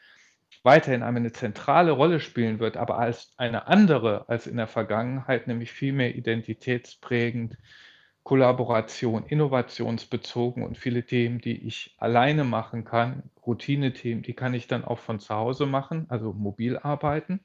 weiterhin 0.64 1.04
eine 1.04 1.32
zentrale 1.32 1.92
Rolle 1.92 2.20
spielen 2.20 2.60
wird, 2.60 2.78
aber 2.78 3.00
als 3.00 3.34
eine 3.38 3.68
andere 3.68 4.30
als 4.30 4.48
in 4.48 4.58
der 4.58 4.68
Vergangenheit, 4.68 5.48
nämlich 5.48 5.72
viel 5.72 5.94
mehr 5.94 6.16
identitätsprägend, 6.16 7.58
Kollaboration, 8.24 9.26
innovationsbezogen 9.26 10.64
und 10.64 10.78
viele 10.78 11.04
Themen, 11.04 11.40
die 11.40 11.66
ich 11.66 11.96
alleine 11.98 12.44
machen 12.44 12.86
kann, 12.86 13.24
Routine-Themen, 13.46 14.22
die 14.22 14.34
kann 14.34 14.54
ich 14.54 14.68
dann 14.68 14.86
auch 14.86 15.00
von 15.00 15.20
zu 15.20 15.34
Hause 15.34 15.66
machen, 15.66 16.06
also 16.10 16.32
mobil 16.32 16.78
arbeiten. 16.78 17.40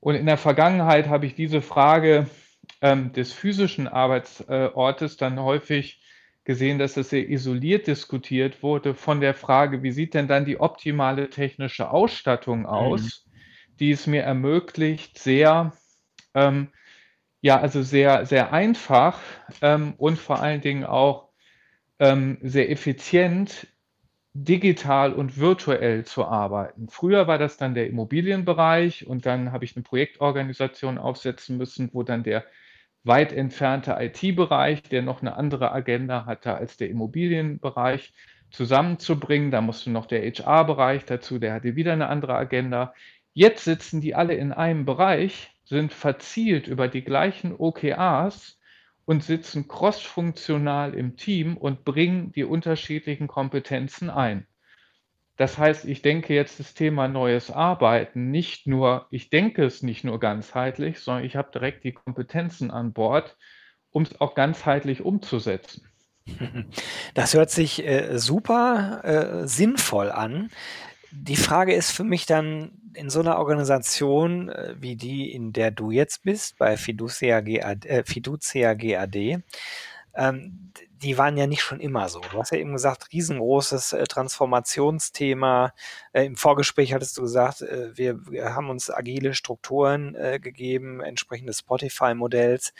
Und 0.00 0.16
in 0.16 0.26
der 0.26 0.36
Vergangenheit 0.36 1.08
habe 1.08 1.26
ich 1.26 1.36
diese 1.36 1.62
Frage 1.62 2.26
ähm, 2.80 3.12
des 3.12 3.32
physischen 3.32 3.88
Arbeitsortes 3.88 5.16
dann 5.16 5.40
häufig 5.40 6.00
gesehen, 6.44 6.78
dass 6.78 6.96
es 6.96 7.10
sehr 7.10 7.28
isoliert 7.28 7.86
diskutiert 7.86 8.62
wurde 8.62 8.94
von 8.94 9.20
der 9.20 9.34
Frage, 9.34 9.82
wie 9.82 9.92
sieht 9.92 10.14
denn 10.14 10.28
dann 10.28 10.44
die 10.44 10.60
optimale 10.60 11.30
technische 11.30 11.90
Ausstattung 11.90 12.60
mhm. 12.60 12.66
aus, 12.66 13.26
mhm. 13.26 13.76
die 13.80 13.90
es 13.90 14.06
mir 14.06 14.22
ermöglicht, 14.22 15.18
sehr, 15.18 15.72
ähm, 16.34 16.68
ja, 17.40 17.60
also 17.60 17.82
sehr, 17.82 18.26
sehr 18.26 18.52
einfach 18.52 19.20
ähm, 19.62 19.94
und 19.96 20.18
vor 20.18 20.40
allen 20.40 20.60
Dingen 20.60 20.84
auch 20.84 21.30
ähm, 21.98 22.38
sehr 22.42 22.70
effizient 22.70 23.66
digital 24.34 25.12
und 25.12 25.38
virtuell 25.38 26.04
zu 26.04 26.24
arbeiten. 26.26 26.88
Früher 26.88 27.28
war 27.28 27.38
das 27.38 27.56
dann 27.56 27.74
der 27.74 27.86
Immobilienbereich 27.88 29.06
und 29.06 29.26
dann 29.26 29.52
habe 29.52 29.64
ich 29.64 29.76
eine 29.76 29.84
Projektorganisation 29.84 30.98
aufsetzen 30.98 31.56
müssen, 31.56 31.90
wo 31.92 32.02
dann 32.02 32.24
der 32.24 32.44
weit 33.04 33.32
entfernte 33.32 33.96
IT-Bereich, 34.00 34.82
der 34.82 35.02
noch 35.02 35.20
eine 35.20 35.36
andere 35.36 35.72
Agenda 35.72 36.26
hatte 36.26 36.54
als 36.54 36.76
der 36.76 36.90
Immobilienbereich, 36.90 38.12
zusammenzubringen. 38.50 39.50
Da 39.50 39.60
musste 39.60 39.90
noch 39.90 40.06
der 40.06 40.22
HR-Bereich 40.22 41.04
dazu, 41.04 41.38
der 41.38 41.54
hatte 41.54 41.76
wieder 41.76 41.92
eine 41.92 42.08
andere 42.08 42.34
Agenda. 42.34 42.94
Jetzt 43.34 43.64
sitzen 43.64 44.00
die 44.00 44.14
alle 44.14 44.34
in 44.34 44.52
einem 44.52 44.84
Bereich, 44.84 45.52
sind 45.64 45.92
verzielt 45.92 46.66
über 46.68 46.88
die 46.88 47.04
gleichen 47.04 47.54
OKRs 47.56 48.58
und 49.04 49.22
sitzen 49.22 49.68
crossfunktional 49.68 50.94
im 50.94 51.16
Team 51.16 51.56
und 51.56 51.84
bringen 51.84 52.32
die 52.32 52.44
unterschiedlichen 52.44 53.28
Kompetenzen 53.28 54.10
ein. 54.10 54.46
Das 55.36 55.58
heißt, 55.58 55.84
ich 55.86 56.00
denke 56.00 56.32
jetzt 56.32 56.60
das 56.60 56.74
Thema 56.74 57.08
neues 57.08 57.50
Arbeiten 57.50 58.30
nicht 58.30 58.66
nur, 58.66 59.06
ich 59.10 59.30
denke 59.30 59.64
es 59.64 59.82
nicht 59.82 60.04
nur 60.04 60.20
ganzheitlich, 60.20 61.00
sondern 61.00 61.24
ich 61.24 61.34
habe 61.34 61.50
direkt 61.52 61.82
die 61.82 61.92
Kompetenzen 61.92 62.70
an 62.70 62.92
Bord, 62.92 63.36
um 63.90 64.04
es 64.04 64.20
auch 64.20 64.34
ganzheitlich 64.34 65.02
umzusetzen. 65.02 65.88
Das 67.14 67.34
hört 67.34 67.50
sich 67.50 67.86
äh, 67.86 68.18
super 68.18 69.02
äh, 69.04 69.46
sinnvoll 69.46 70.10
an. 70.10 70.50
Die 71.16 71.36
Frage 71.36 71.74
ist 71.74 71.92
für 71.92 72.02
mich 72.02 72.26
dann 72.26 72.72
in 72.92 73.08
so 73.08 73.20
einer 73.20 73.38
Organisation 73.38 74.48
äh, 74.48 74.74
wie 74.78 74.96
die, 74.96 75.32
in 75.32 75.52
der 75.52 75.70
du 75.70 75.90
jetzt 75.92 76.24
bist, 76.24 76.58
bei 76.58 76.76
Fiducia 76.76 77.40
GAD, 77.40 77.86
äh, 77.86 78.04
Fiducia 78.04 78.74
GAD, 78.74 79.42
ähm, 80.16 80.72
die 81.02 81.16
waren 81.16 81.36
ja 81.36 81.46
nicht 81.46 81.62
schon 81.62 81.78
immer 81.78 82.08
so. 82.08 82.20
Du 82.32 82.38
hast 82.38 82.50
ja 82.50 82.58
eben 82.58 82.72
gesagt, 82.72 83.12
riesengroßes 83.12 83.92
äh, 83.92 84.04
Transformationsthema. 84.04 85.72
Äh, 86.12 86.26
Im 86.26 86.36
Vorgespräch 86.36 86.92
hattest 86.92 87.16
du 87.16 87.22
gesagt, 87.22 87.62
äh, 87.62 87.96
wir, 87.96 88.26
wir, 88.28 88.54
haben 88.54 88.68
uns 88.68 88.90
agile 88.90 89.34
Strukturen 89.34 90.16
äh, 90.16 90.40
gegeben, 90.40 91.00
entsprechend 91.00 91.54
Spotify-Modells. 91.54 92.74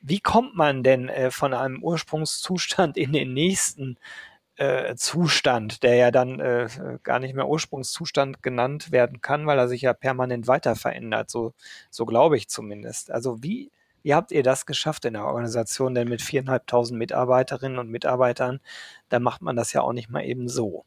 Wie 0.00 0.20
kommt 0.20 0.56
man 0.56 0.82
denn 0.82 1.08
äh, 1.08 1.30
von 1.30 1.54
einem 1.54 1.82
Ursprungszustand 1.82 2.96
in 2.98 3.12
den 3.12 3.32
nächsten 3.32 3.96
äh, 4.58 4.94
Zustand, 4.96 5.82
der 5.82 5.94
ja 5.96 6.10
dann 6.10 6.38
gar 7.02 7.18
nicht 7.18 7.34
mehr 7.34 7.48
Ursprungszustand 7.48 8.42
genannt 8.42 8.92
werden 8.92 9.20
kann, 9.20 9.46
weil 9.46 9.58
er 9.58 9.68
sich 9.68 9.82
ja 9.82 9.92
permanent 9.94 10.46
weiter 10.46 10.76
verändert, 10.76 11.30
so, 11.30 11.54
so 11.90 12.04
glaube 12.06 12.36
ich 12.36 12.48
zumindest. 12.48 13.10
Also 13.10 13.42
wie 13.42 13.70
Wie 14.02 14.14
habt 14.14 14.32
ihr 14.32 14.42
das 14.42 14.64
geschafft 14.66 15.04
in 15.04 15.14
der 15.14 15.24
Organisation? 15.26 15.94
Denn 15.94 16.08
mit 16.08 16.20
4.500 16.22 16.94
Mitarbeiterinnen 16.94 17.78
und 17.78 17.90
Mitarbeitern, 17.90 18.60
da 19.08 19.18
macht 19.20 19.42
man 19.42 19.56
das 19.56 19.72
ja 19.72 19.82
auch 19.82 19.92
nicht 19.92 20.08
mal 20.10 20.24
eben 20.24 20.48
so. 20.48 20.84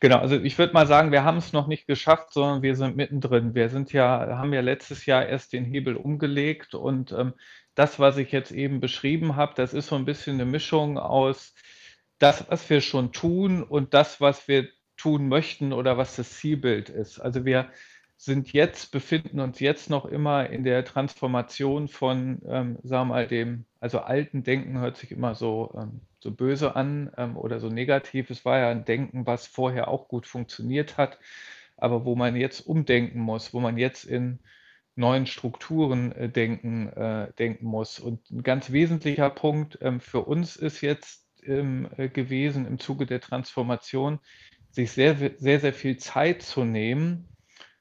Genau, 0.00 0.18
also 0.18 0.36
ich 0.36 0.58
würde 0.58 0.72
mal 0.72 0.86
sagen, 0.86 1.12
wir 1.12 1.24
haben 1.24 1.36
es 1.38 1.52
noch 1.52 1.66
nicht 1.66 1.86
geschafft, 1.86 2.32
sondern 2.32 2.62
wir 2.62 2.76
sind 2.76 2.96
mittendrin. 2.96 3.54
Wir 3.54 3.68
sind 3.68 3.92
ja, 3.92 4.38
haben 4.38 4.52
ja 4.52 4.60
letztes 4.60 5.06
Jahr 5.06 5.26
erst 5.26 5.52
den 5.52 5.64
Hebel 5.64 5.96
umgelegt 5.96 6.74
und 6.74 7.12
ähm, 7.12 7.34
das, 7.74 7.98
was 7.98 8.16
ich 8.16 8.32
jetzt 8.32 8.52
eben 8.52 8.80
beschrieben 8.80 9.36
habe, 9.36 9.52
das 9.56 9.74
ist 9.74 9.88
so 9.88 9.96
ein 9.96 10.04
bisschen 10.04 10.34
eine 10.34 10.46
Mischung 10.50 10.98
aus 10.98 11.54
das, 12.20 12.48
was 12.48 12.68
wir 12.70 12.80
schon 12.80 13.12
tun 13.12 13.62
und 13.62 13.94
das, 13.94 14.20
was 14.20 14.46
wir 14.46 14.68
tun 14.96 15.28
möchten 15.28 15.72
oder 15.72 15.98
was 15.98 16.16
das 16.16 16.38
Zielbild 16.38 16.88
ist. 16.90 17.18
Also 17.18 17.44
wir 17.44 17.70
sind 18.16 18.52
jetzt, 18.52 18.92
befinden 18.92 19.40
uns 19.40 19.60
jetzt 19.60 19.88
noch 19.88 20.04
immer 20.04 20.50
in 20.50 20.62
der 20.62 20.84
Transformation 20.84 21.88
von, 21.88 22.42
ähm, 22.46 22.78
sagen 22.82 23.08
wir 23.08 23.14
mal, 23.14 23.26
dem, 23.26 23.64
also 23.80 24.00
alten 24.00 24.44
Denken 24.44 24.78
hört 24.78 24.98
sich 24.98 25.10
immer 25.10 25.34
so, 25.34 25.72
ähm, 25.74 26.02
so 26.22 26.30
böse 26.30 26.76
an 26.76 27.10
ähm, 27.16 27.38
oder 27.38 27.60
so 27.60 27.70
negativ. 27.70 28.28
Es 28.28 28.44
war 28.44 28.58
ja 28.58 28.68
ein 28.68 28.84
Denken, 28.84 29.26
was 29.26 29.46
vorher 29.46 29.88
auch 29.88 30.06
gut 30.06 30.26
funktioniert 30.26 30.98
hat, 30.98 31.18
aber 31.78 32.04
wo 32.04 32.14
man 32.14 32.36
jetzt 32.36 32.60
umdenken 32.60 33.20
muss, 33.20 33.54
wo 33.54 33.60
man 33.60 33.78
jetzt 33.78 34.04
in 34.04 34.38
neuen 34.96 35.24
Strukturen 35.24 36.12
äh, 36.12 36.28
denken, 36.28 36.88
äh, 36.88 37.32
denken 37.38 37.64
muss. 37.64 37.98
Und 37.98 38.30
ein 38.30 38.42
ganz 38.42 38.70
wesentlicher 38.70 39.30
Punkt 39.30 39.78
ähm, 39.80 40.00
für 40.00 40.20
uns 40.20 40.56
ist 40.56 40.82
jetzt 40.82 41.29
ähm, 41.46 41.88
äh, 41.96 42.08
gewesen 42.08 42.66
im 42.66 42.78
Zuge 42.78 43.06
der 43.06 43.20
Transformation, 43.20 44.20
sich 44.70 44.92
sehr, 44.92 45.16
sehr, 45.38 45.60
sehr 45.60 45.72
viel 45.72 45.96
Zeit 45.96 46.42
zu 46.42 46.64
nehmen, 46.64 47.30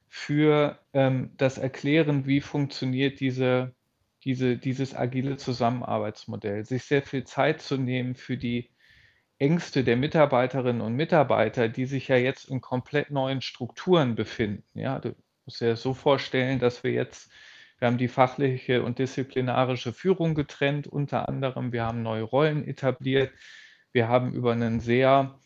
für 0.10 0.80
ähm, 0.94 1.32
das 1.38 1.60
Erklären, 1.60 2.26
wie 2.26 2.42
funktioniert 2.42 3.20
diese, 3.20 3.76
diese, 4.24 4.58
dieses 4.58 4.96
agile 4.96 5.38
Zusammenarbeitsmodell, 5.38 6.66
sich 6.66 6.84
sehr 6.84 7.04
viel 7.04 7.24
Zeit 7.24 7.62
zu 7.62 7.78
nehmen 7.78 8.16
für 8.16 8.36
die 8.36 8.72
Ängste 9.38 9.84
der 9.84 9.96
Mitarbeiterinnen 9.96 10.82
und 10.82 10.96
Mitarbeiter, 10.96 11.70
die 11.70 11.86
sich 11.86 12.10
ja 12.10 12.18
jetzt 12.18 12.50
in 12.50 12.60
komplett 12.60 13.12
neuen 13.12 13.42
Strukturen 13.42 14.16
befinden. 14.16 14.66
Ja, 14.74 15.00
du 15.00 15.16
musst 15.46 15.62
dir 15.62 15.70
das 15.70 15.82
so 15.82 15.94
vorstellen, 15.94 16.60
dass 16.60 16.84
wir 16.84 16.92
jetzt, 16.92 17.32
wir 17.80 17.88
haben 17.88 17.98
die 17.98 18.08
fachliche 18.08 18.84
und 18.84 19.00
disziplinarische 19.00 19.94
Führung 19.94 20.36
getrennt, 20.36 20.88
unter 20.88 21.28
anderem, 21.30 21.72
wir 21.72 21.86
haben 21.86 22.04
neue 22.04 22.24
Rollen 22.24 22.68
etabliert, 22.68 23.32
wir 23.92 24.08
haben 24.08 24.34
über 24.34 24.52
einen 24.52 24.80
sehr 24.80 25.40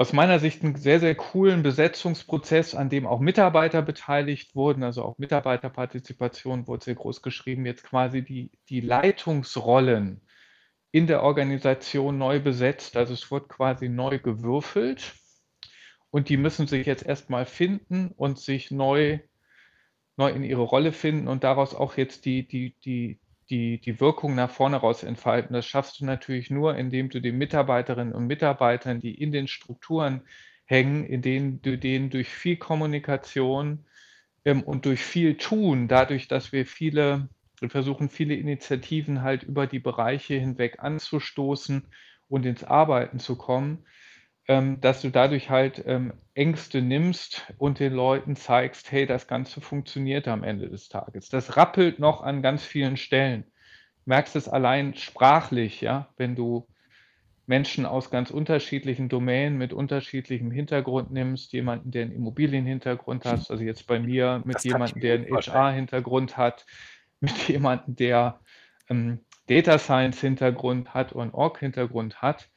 aus 0.00 0.14
meiner 0.14 0.38
Sicht 0.38 0.64
einen 0.64 0.76
sehr, 0.76 0.98
sehr 0.98 1.14
coolen 1.14 1.62
Besetzungsprozess, 1.62 2.74
an 2.74 2.88
dem 2.88 3.06
auch 3.06 3.20
Mitarbeiter 3.20 3.82
beteiligt 3.82 4.54
wurden, 4.54 4.82
also 4.82 5.04
auch 5.04 5.18
Mitarbeiterpartizipation 5.18 6.66
wurde 6.66 6.84
sehr 6.84 6.94
groß 6.94 7.20
geschrieben, 7.20 7.66
jetzt 7.66 7.84
quasi 7.84 8.22
die, 8.22 8.50
die 8.70 8.80
Leitungsrollen 8.80 10.22
in 10.90 11.06
der 11.06 11.22
Organisation 11.22 12.16
neu 12.16 12.40
besetzt. 12.40 12.96
Also 12.96 13.12
es 13.12 13.30
wird 13.30 13.50
quasi 13.50 13.90
neu 13.90 14.18
gewürfelt 14.18 15.14
und 16.10 16.30
die 16.30 16.36
müssen 16.36 16.66
sich 16.66 16.86
jetzt 16.86 17.04
erstmal 17.04 17.44
finden 17.44 18.08
und 18.16 18.38
sich 18.38 18.70
neu, 18.70 19.18
neu 20.20 20.30
in 20.30 20.44
ihre 20.44 20.62
Rolle 20.62 20.92
finden 20.92 21.26
und 21.26 21.42
daraus 21.42 21.74
auch 21.74 21.96
jetzt 21.96 22.26
die, 22.26 22.46
die, 22.46 22.74
die, 22.84 23.18
die, 23.48 23.80
die 23.80 24.00
Wirkung 24.00 24.34
nach 24.34 24.50
vorne 24.50 24.76
raus 24.76 25.02
entfalten. 25.02 25.54
Das 25.54 25.66
schaffst 25.66 26.00
du 26.00 26.04
natürlich 26.04 26.50
nur, 26.50 26.76
indem 26.76 27.08
du 27.08 27.20
den 27.20 27.38
Mitarbeiterinnen 27.38 28.14
und 28.14 28.26
Mitarbeitern, 28.26 29.00
die 29.00 29.14
in 29.14 29.32
den 29.32 29.48
Strukturen 29.48 30.22
hängen, 30.66 31.04
in 31.04 31.22
denen 31.22 31.62
du 31.62 31.76
denen 31.78 32.10
durch 32.10 32.28
viel 32.28 32.56
Kommunikation 32.56 33.86
ähm, 34.44 34.62
und 34.62 34.84
durch 34.84 35.00
viel 35.00 35.36
Tun, 35.38 35.88
dadurch, 35.88 36.28
dass 36.28 36.52
wir 36.52 36.66
viele, 36.66 37.28
wir 37.58 37.70
versuchen 37.70 38.10
viele 38.10 38.34
Initiativen 38.34 39.22
halt 39.22 39.42
über 39.42 39.66
die 39.66 39.80
Bereiche 39.80 40.34
hinweg 40.34 40.76
anzustoßen 40.80 41.88
und 42.28 42.44
ins 42.44 42.62
Arbeiten 42.62 43.18
zu 43.18 43.36
kommen, 43.36 43.84
dass 44.80 45.00
du 45.00 45.10
dadurch 45.10 45.48
halt 45.48 45.84
ähm, 45.86 46.12
Ängste 46.34 46.82
nimmst 46.82 47.52
und 47.58 47.78
den 47.78 47.92
Leuten 47.92 48.34
zeigst, 48.34 48.90
hey, 48.90 49.06
das 49.06 49.28
Ganze 49.28 49.60
funktioniert 49.60 50.26
am 50.26 50.42
Ende 50.42 50.68
des 50.68 50.88
Tages. 50.88 51.28
Das 51.28 51.56
rappelt 51.56 52.00
noch 52.00 52.22
an 52.22 52.42
ganz 52.42 52.64
vielen 52.64 52.96
Stellen. 52.96 53.44
Du 53.44 54.10
merkst 54.10 54.34
es 54.34 54.48
allein 54.48 54.94
sprachlich, 54.94 55.80
ja, 55.80 56.08
wenn 56.16 56.34
du 56.34 56.66
Menschen 57.46 57.86
aus 57.86 58.10
ganz 58.10 58.30
unterschiedlichen 58.30 59.08
Domänen 59.08 59.56
mit 59.56 59.72
unterschiedlichem 59.72 60.50
Hintergrund 60.50 61.12
nimmst, 61.12 61.52
jemanden, 61.52 61.92
der 61.92 62.02
einen 62.02 62.12
Immobilienhintergrund 62.12 63.24
hat, 63.24 63.50
also 63.50 63.62
jetzt 63.62 63.86
bei 63.86 64.00
mir 64.00 64.42
mit 64.44 64.64
jemandem, 64.64 65.00
der 65.00 65.14
einen 65.14 65.30
HR-Hintergrund 65.30 66.36
hat, 66.36 66.66
mit 67.20 67.48
jemandem, 67.48 67.94
der 67.94 68.40
ähm, 68.88 69.20
Data 69.46 69.78
Science-Hintergrund 69.78 70.92
hat 70.92 71.12
und 71.12 71.34
Org-Hintergrund 71.34 72.20
hat, 72.20 72.48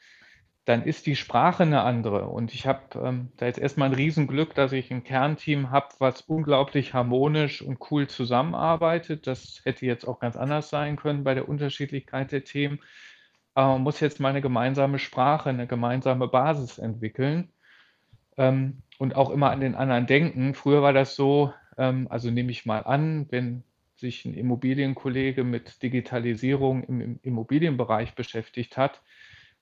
dann 0.65 0.84
ist 0.84 1.06
die 1.08 1.15
Sprache 1.15 1.63
eine 1.63 1.82
andere. 1.82 2.28
Und 2.28 2.54
ich 2.54 2.65
habe 2.67 2.82
ähm, 3.04 3.32
da 3.38 3.47
jetzt 3.47 3.60
erstmal 3.60 3.89
ein 3.89 3.95
Riesenglück, 3.95 4.56
dass 4.56 4.71
ich 4.71 4.91
ein 4.91 5.04
Kernteam 5.04 5.71
habe, 5.71 5.89
was 5.99 6.21
unglaublich 6.21 6.93
harmonisch 6.93 7.62
und 7.62 7.80
cool 7.91 8.08
zusammenarbeitet. 8.08 9.28
Das 9.28 9.62
hätte 9.65 9.86
jetzt 9.86 10.08
auch 10.08 10.19
ganz 10.19 10.38
anders 10.38 10.69
sein 10.69 10.95
können 10.95 11.26
bei 11.26 11.34
der 11.34 11.49
Unterschiedlichkeit 11.49 12.32
der 12.32 12.45
Themen. 12.45 12.80
Aber 13.54 13.73
man 13.73 13.84
muss 13.84 13.99
jetzt 13.99 14.19
mal 14.19 14.30
eine 14.30 14.41
gemeinsame 14.41 14.99
Sprache, 14.99 15.49
eine 15.49 15.67
gemeinsame 15.67 16.28
Basis 16.28 16.78
entwickeln 16.78 17.49
ähm, 18.38 18.82
und 18.99 19.15
auch 19.15 19.30
immer 19.32 19.52
an 19.52 19.60
den 19.60 19.76
anderen 19.76 20.08
denken. 20.08 20.54
Früher 20.56 20.82
war 20.82 20.93
das 20.93 21.15
so, 21.15 21.54
ähm, 21.78 22.08
also 22.10 22.32
nehme 22.32 22.52
ich 22.52 22.65
mal 22.65 22.80
an, 22.80 23.28
wenn 23.32 23.63
sich 23.97 24.26
ein 24.26 24.34
Immobilienkollege 24.34 25.43
mit 25.43 25.84
Digitalisierung 25.84 26.84
im, 26.84 27.02
im 27.02 27.19
Immobilienbereich 27.21 28.15
beschäftigt 28.15 28.78
hat, 28.78 29.02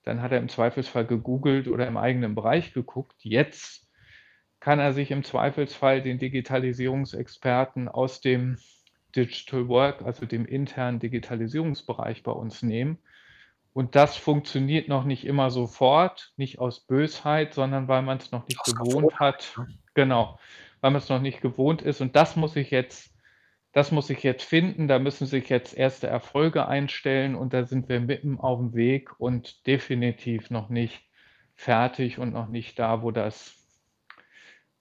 dann 0.04 0.22
hat 0.22 0.32
er 0.32 0.40
im 0.40 0.50
Zweifelsfall 0.50 1.06
gegoogelt 1.06 1.68
oder 1.68 1.88
im 1.88 1.98
eigenen 1.98 2.36
Bereich 2.36 2.74
geguckt. 2.74 3.16
Jetzt 3.20 3.88
kann 4.60 4.80
er 4.80 4.94
sich 4.94 5.12
im 5.12 5.24
Zweifelsfall 5.24 6.02
den 6.02 6.20
Digitalisierungsexperten 6.20 7.88
aus 7.88 8.22
dem 8.22 8.58
Digital 9.16 9.68
Work, 9.68 10.04
also 10.04 10.26
dem 10.26 10.46
internen 10.46 11.00
Digitalisierungsbereich 11.00 12.24
bei 12.24 12.32
uns 12.32 12.62
nehmen. 12.64 13.00
Und 13.74 13.96
das 13.96 14.18
funktioniert 14.18 14.88
noch 14.88 15.06
nicht 15.06 15.26
immer 15.26 15.50
sofort, 15.50 16.34
nicht 16.36 16.60
aus 16.60 16.82
Bösheit, 16.82 17.54
sondern 17.54 17.88
weil 17.88 18.02
man 18.02 18.18
es 18.18 18.32
noch 18.32 18.48
nicht 18.48 18.64
gewohnt 18.64 19.20
hat. 19.20 19.56
Genau, 19.94 20.40
weil 20.82 20.92
man 20.92 21.02
es 21.02 21.10
noch 21.10 21.22
nicht 21.22 21.42
gewohnt 21.42 21.82
ist. 21.82 22.02
Und 22.02 22.16
das 22.16 22.36
muss 22.36 22.56
ich 22.56 22.70
jetzt 22.72 23.11
das 23.74 23.92
muss 23.92 24.10
ich 24.10 24.24
jetzt 24.24 24.44
finden, 24.44 24.88
da 24.88 25.00
müssen 25.00 25.26
sich 25.28 25.50
jetzt 25.50 25.78
erste 25.78 26.08
Erfolge 26.08 26.68
einstellen 26.68 27.36
und 27.36 27.54
da 27.54 27.66
sind 27.66 27.88
wir 27.90 28.00
mitten 28.02 28.40
auf 28.40 28.60
dem 28.60 28.74
Weg 28.74 29.20
und 29.20 29.66
definitiv 29.68 30.50
noch 30.50 30.70
nicht 30.70 31.02
fertig 31.56 32.20
und 32.20 32.34
noch 32.34 32.50
nicht 32.50 32.80
da, 32.80 33.02
wo 33.02 33.12
das, 33.12 33.56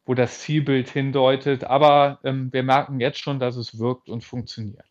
wo 0.06 0.14
das 0.14 0.40
Zielbild 0.40 0.88
hindeutet. 0.88 1.64
Aber 1.64 2.20
ähm, 2.24 2.52
wir 2.52 2.62
merken 2.64 3.00
jetzt 3.00 3.18
schon, 3.20 3.38
dass 3.38 3.56
es 3.56 3.78
wirkt 3.78 4.08
und 4.08 4.24
funktioniert. 4.24 4.89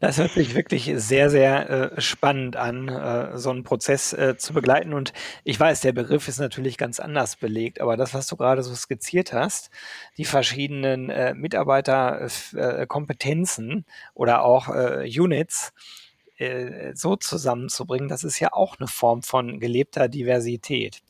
Das 0.00 0.18
hört 0.18 0.32
sich 0.32 0.54
wirklich 0.54 0.92
sehr, 0.96 1.30
sehr 1.30 1.70
äh, 1.70 2.00
spannend 2.00 2.56
an, 2.56 2.88
äh, 2.88 3.38
so 3.38 3.50
einen 3.50 3.62
Prozess 3.64 4.12
äh, 4.12 4.36
zu 4.36 4.52
begleiten. 4.52 4.92
Und 4.94 5.12
ich 5.44 5.58
weiß, 5.58 5.80
der 5.82 5.92
Begriff 5.92 6.28
ist 6.28 6.38
natürlich 6.38 6.78
ganz 6.78 7.00
anders 7.00 7.36
belegt, 7.36 7.80
aber 7.80 7.96
das, 7.96 8.14
was 8.14 8.26
du 8.26 8.36
gerade 8.36 8.62
so 8.62 8.74
skizziert 8.74 9.32
hast, 9.32 9.70
die 10.18 10.24
verschiedenen 10.24 11.10
äh, 11.10 11.34
Mitarbeiterkompetenzen 11.34 13.78
äh, 13.78 13.82
oder 14.14 14.44
auch 14.44 14.68
äh, 14.68 15.08
Units, 15.08 15.72
so 16.94 17.14
zusammenzubringen, 17.14 18.08
das 18.08 18.24
ist 18.24 18.40
ja 18.40 18.52
auch 18.52 18.80
eine 18.80 18.88
Form 18.88 19.22
von 19.22 19.60
gelebter 19.60 20.08
Diversität. 20.08 21.00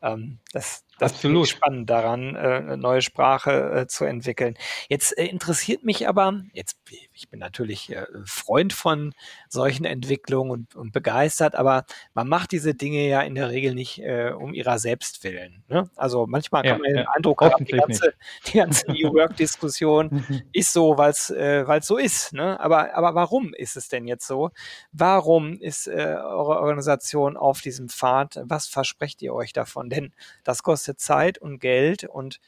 Ähm, 0.00 0.38
das, 0.52 0.84
das 0.98 1.12
Absolut. 1.12 1.48
spannend 1.48 1.90
daran, 1.90 2.36
äh, 2.36 2.38
eine 2.38 2.76
neue 2.78 3.02
Sprache 3.02 3.82
äh, 3.82 3.86
zu 3.86 4.04
entwickeln. 4.04 4.56
Jetzt 4.88 5.16
äh, 5.18 5.26
interessiert 5.26 5.84
mich 5.84 6.08
aber, 6.08 6.40
jetzt, 6.52 6.78
ich 7.12 7.28
bin 7.28 7.38
natürlich 7.38 7.94
Freund 8.24 8.72
von 8.72 9.12
solchen 9.48 9.84
Entwicklungen 9.84 10.50
und, 10.50 10.74
und, 10.74 10.92
begeistert, 10.92 11.54
aber 11.54 11.84
man 12.14 12.28
macht 12.28 12.52
diese 12.52 12.74
Dinge 12.74 13.06
ja 13.08 13.20
in 13.20 13.34
der 13.34 13.50
Regel 13.50 13.74
nicht 13.74 14.00
um 14.38 14.54
ihrer 14.54 14.78
selbst 14.78 15.24
willen. 15.24 15.64
Ne? 15.68 15.90
Also 15.96 16.26
manchmal 16.26 16.64
ja, 16.64 16.72
kann 16.72 16.80
man 16.80 16.90
ja, 16.90 16.96
den 17.02 17.06
Eindruck 17.08 17.42
haben, 17.42 17.64
die 17.64 17.72
ganze, 17.72 18.14
die 18.46 18.58
ganze 18.58 18.90
New 18.90 19.12
Work-Diskussion 19.12 20.24
mhm. 20.28 20.42
ist 20.52 20.72
so, 20.72 20.96
weil 20.96 21.10
es 21.10 21.86
so 21.86 21.96
ist. 21.96 22.32
Ne? 22.32 22.58
Aber, 22.60 22.94
aber 22.94 23.14
warum 23.14 23.52
ist 23.54 23.76
es 23.76 23.88
denn 23.88 24.06
jetzt 24.06 24.26
so? 24.26 24.50
Warum 24.92 25.58
ist 25.58 25.88
eure 25.88 26.60
Organisation 26.60 27.36
auf 27.36 27.60
diesem 27.60 27.88
Pfad? 27.88 28.40
Was 28.44 28.66
versprecht 28.66 29.22
ihr 29.22 29.34
euch 29.34 29.52
davon? 29.52 29.90
Denn 29.90 30.12
das 30.44 30.62
kostet 30.62 30.85
kostet 30.86 31.00
Zeit 31.00 31.38
und 31.38 31.58
Geld 31.58 32.04
und 32.04 32.40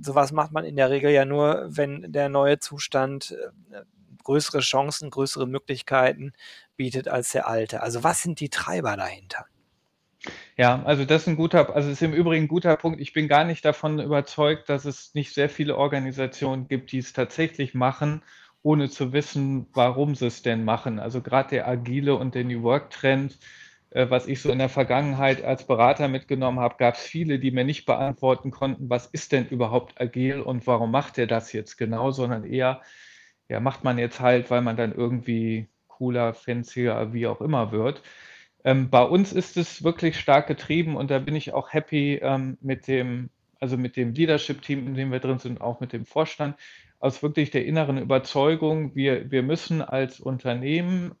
sowas 0.00 0.32
macht 0.32 0.52
man 0.52 0.64
in 0.64 0.76
der 0.76 0.90
Regel 0.90 1.12
ja 1.12 1.24
nur, 1.24 1.66
wenn 1.68 2.12
der 2.12 2.28
neue 2.28 2.58
Zustand 2.58 3.36
äh, 3.72 3.82
größere 4.24 4.58
Chancen, 4.58 5.10
größere 5.10 5.46
Möglichkeiten 5.46 6.32
bietet 6.76 7.06
als 7.06 7.30
der 7.30 7.46
alte. 7.46 7.82
Also 7.82 8.02
was 8.02 8.22
sind 8.22 8.40
die 8.40 8.48
Treiber 8.48 8.96
dahinter? 8.96 9.46
Ja, 10.56 10.82
also 10.82 11.04
das 11.04 11.22
ist 11.22 11.28
ein 11.28 11.36
guter, 11.36 11.76
also 11.76 11.88
ist 11.88 12.02
im 12.02 12.12
Übrigen 12.12 12.46
ein 12.46 12.48
guter 12.48 12.76
Punkt. 12.76 13.00
Ich 13.00 13.12
bin 13.12 13.28
gar 13.28 13.44
nicht 13.44 13.64
davon 13.64 14.00
überzeugt, 14.00 14.68
dass 14.68 14.84
es 14.84 15.14
nicht 15.14 15.32
sehr 15.32 15.48
viele 15.48 15.76
Organisationen 15.76 16.66
gibt, 16.66 16.90
die 16.90 16.98
es 16.98 17.12
tatsächlich 17.12 17.74
machen 17.74 18.22
ohne 18.62 18.90
zu 18.90 19.12
wissen, 19.12 19.68
warum 19.74 20.16
sie 20.16 20.26
es 20.26 20.42
denn 20.42 20.64
machen. 20.64 20.98
Also 20.98 21.22
gerade 21.22 21.50
der 21.50 21.68
agile 21.68 22.16
und 22.16 22.34
der 22.34 22.42
New 22.42 22.64
Work-Trend, 22.64 23.34
äh, 23.34 23.36
was 24.10 24.26
ich 24.26 24.42
so 24.42 24.50
in 24.50 24.58
der 24.58 24.68
Vergangenheit 24.68 25.42
als 25.42 25.66
Berater 25.66 26.08
mitgenommen 26.08 26.60
habe, 26.60 26.76
gab 26.78 26.96
es 26.96 27.00
viele, 27.00 27.38
die 27.38 27.50
mir 27.50 27.64
nicht 27.64 27.86
beantworten 27.86 28.50
konnten, 28.50 28.90
was 28.90 29.06
ist 29.06 29.32
denn 29.32 29.48
überhaupt 29.48 30.00
agil 30.00 30.40
und 30.40 30.66
warum 30.66 30.90
macht 30.90 31.16
er 31.18 31.26
das 31.26 31.52
jetzt 31.52 31.76
genau, 31.76 32.10
sondern 32.10 32.44
eher, 32.44 32.82
ja, 33.48 33.60
macht 33.60 33.84
man 33.84 33.98
jetzt 33.98 34.20
halt, 34.20 34.50
weil 34.50 34.60
man 34.60 34.76
dann 34.76 34.92
irgendwie 34.92 35.68
cooler, 35.88 36.34
fancier, 36.34 37.08
wie 37.12 37.26
auch 37.26 37.40
immer 37.40 37.72
wird. 37.72 38.02
Ähm, 38.64 38.90
bei 38.90 39.02
uns 39.02 39.32
ist 39.32 39.56
es 39.56 39.82
wirklich 39.82 40.18
stark 40.18 40.46
getrieben 40.46 40.96
und 40.96 41.10
da 41.10 41.18
bin 41.18 41.34
ich 41.34 41.54
auch 41.54 41.72
happy 41.72 42.16
ähm, 42.22 42.58
mit 42.60 42.88
dem, 42.88 43.30
also 43.60 43.78
mit 43.78 43.96
dem 43.96 44.12
Leadership-Team, 44.12 44.88
in 44.88 44.94
dem 44.94 45.10
wir 45.12 45.20
drin 45.20 45.38
sind, 45.38 45.60
auch 45.62 45.80
mit 45.80 45.94
dem 45.94 46.04
Vorstand, 46.04 46.56
aus 46.98 47.22
wirklich 47.22 47.50
der 47.50 47.64
inneren 47.64 47.98
Überzeugung, 47.98 48.94
wir, 48.94 49.30
wir 49.30 49.42
müssen 49.42 49.82
als 49.82 50.20
Unternehmen, 50.20 51.14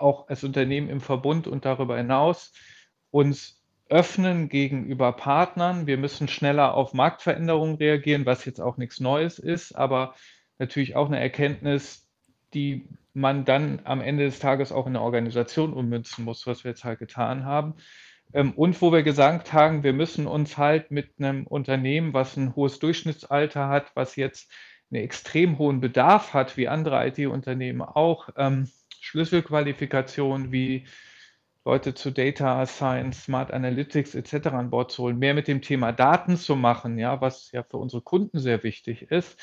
auch 0.00 0.28
als 0.28 0.44
Unternehmen 0.44 0.88
im 0.88 1.00
Verbund 1.00 1.46
und 1.46 1.64
darüber 1.64 1.96
hinaus, 1.96 2.52
uns 3.10 3.62
öffnen 3.88 4.48
gegenüber 4.48 5.12
Partnern. 5.12 5.86
Wir 5.86 5.96
müssen 5.96 6.28
schneller 6.28 6.74
auf 6.74 6.92
Marktveränderungen 6.92 7.76
reagieren, 7.76 8.26
was 8.26 8.44
jetzt 8.44 8.60
auch 8.60 8.76
nichts 8.76 9.00
Neues 9.00 9.38
ist, 9.38 9.72
aber 9.72 10.14
natürlich 10.58 10.96
auch 10.96 11.06
eine 11.06 11.20
Erkenntnis, 11.20 12.08
die 12.54 12.88
man 13.14 13.44
dann 13.44 13.80
am 13.84 14.00
Ende 14.00 14.24
des 14.24 14.38
Tages 14.38 14.72
auch 14.72 14.86
in 14.86 14.94
der 14.94 15.02
Organisation 15.02 15.72
ummünzen 15.72 16.24
muss, 16.24 16.46
was 16.46 16.64
wir 16.64 16.72
jetzt 16.72 16.84
halt 16.84 16.98
getan 16.98 17.44
haben. 17.44 17.74
Ähm, 18.32 18.52
und 18.52 18.80
wo 18.82 18.92
wir 18.92 19.02
gesagt 19.02 19.52
haben, 19.52 19.82
wir 19.82 19.92
müssen 19.92 20.26
uns 20.26 20.58
halt 20.58 20.90
mit 20.90 21.12
einem 21.18 21.46
Unternehmen, 21.46 22.12
was 22.12 22.36
ein 22.36 22.54
hohes 22.56 22.78
Durchschnittsalter 22.78 23.68
hat, 23.68 23.92
was 23.94 24.16
jetzt 24.16 24.50
einen 24.90 25.02
extrem 25.02 25.58
hohen 25.58 25.80
Bedarf 25.80 26.34
hat, 26.34 26.56
wie 26.56 26.68
andere 26.68 27.06
IT-Unternehmen 27.06 27.82
auch, 27.82 28.28
ähm, 28.36 28.68
Schlüsselqualifikationen 29.06 30.50
wie 30.50 30.86
Leute 31.64 31.94
zu 31.94 32.10
Data 32.10 32.66
Science, 32.66 33.24
Smart 33.24 33.52
Analytics 33.52 34.14
etc. 34.14 34.48
an 34.48 34.70
Bord 34.70 34.90
zu 34.90 35.04
holen, 35.04 35.18
mehr 35.18 35.34
mit 35.34 35.48
dem 35.48 35.62
Thema 35.62 35.92
Daten 35.92 36.36
zu 36.36 36.56
machen, 36.56 36.98
ja, 36.98 37.20
was 37.20 37.50
ja 37.52 37.62
für 37.62 37.76
unsere 37.76 38.02
Kunden 38.02 38.38
sehr 38.38 38.62
wichtig 38.62 39.02
ist. 39.10 39.38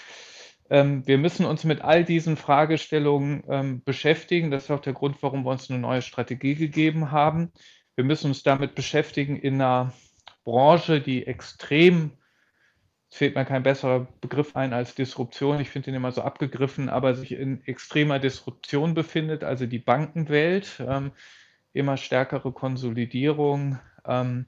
Ähm, 0.70 1.08
wir 1.08 1.18
müssen 1.18 1.46
uns 1.46 1.64
mit 1.64 1.82
all 1.82 2.04
diesen 2.04 2.36
Fragestellungen 2.36 3.44
ähm, 3.50 3.84
beschäftigen. 3.84 4.52
Das 4.52 4.66
ist 4.66 4.72
auch 4.72 4.82
der 4.82 4.94
Grund, 4.94 5.22
warum 5.22 5.44
wir 5.44 5.52
uns 5.52 5.70
eine 5.70 5.80
neue 5.80 6.02
Strategie 6.02 6.56
gegeben 6.56 7.12
haben. 7.12 7.52
Wir 7.96 8.04
müssen 8.04 8.28
uns 8.28 8.44
damit 8.44 8.76
beschäftigen 8.76 9.38
in 9.38 9.56
einer 9.56 9.94
Branche, 10.44 11.00
die 11.00 11.26
extrem 11.26 12.12
es 13.14 13.18
fehlt 13.20 13.36
mir 13.36 13.46
kein 13.46 13.62
besserer 13.62 14.08
Begriff 14.22 14.56
ein 14.56 14.74
als 14.74 14.96
Disruption. 14.96 15.60
Ich 15.60 15.70
finde 15.70 15.92
ihn 15.92 15.96
immer 15.96 16.12
so 16.12 16.24
abgegriffen, 16.24 16.90
aber 16.90 17.14
sich 17.14 17.34
in 17.34 17.64
extremer 17.68 18.18
Disruption 18.18 18.96
befindet, 18.96 19.44
also 19.44 19.68
die 19.68 19.78
Bankenwelt, 19.78 20.84
ähm, 20.84 21.12
immer 21.74 21.98
stärkere 21.98 22.52
Konsolidierung, 22.52 23.78
ähm, 24.04 24.48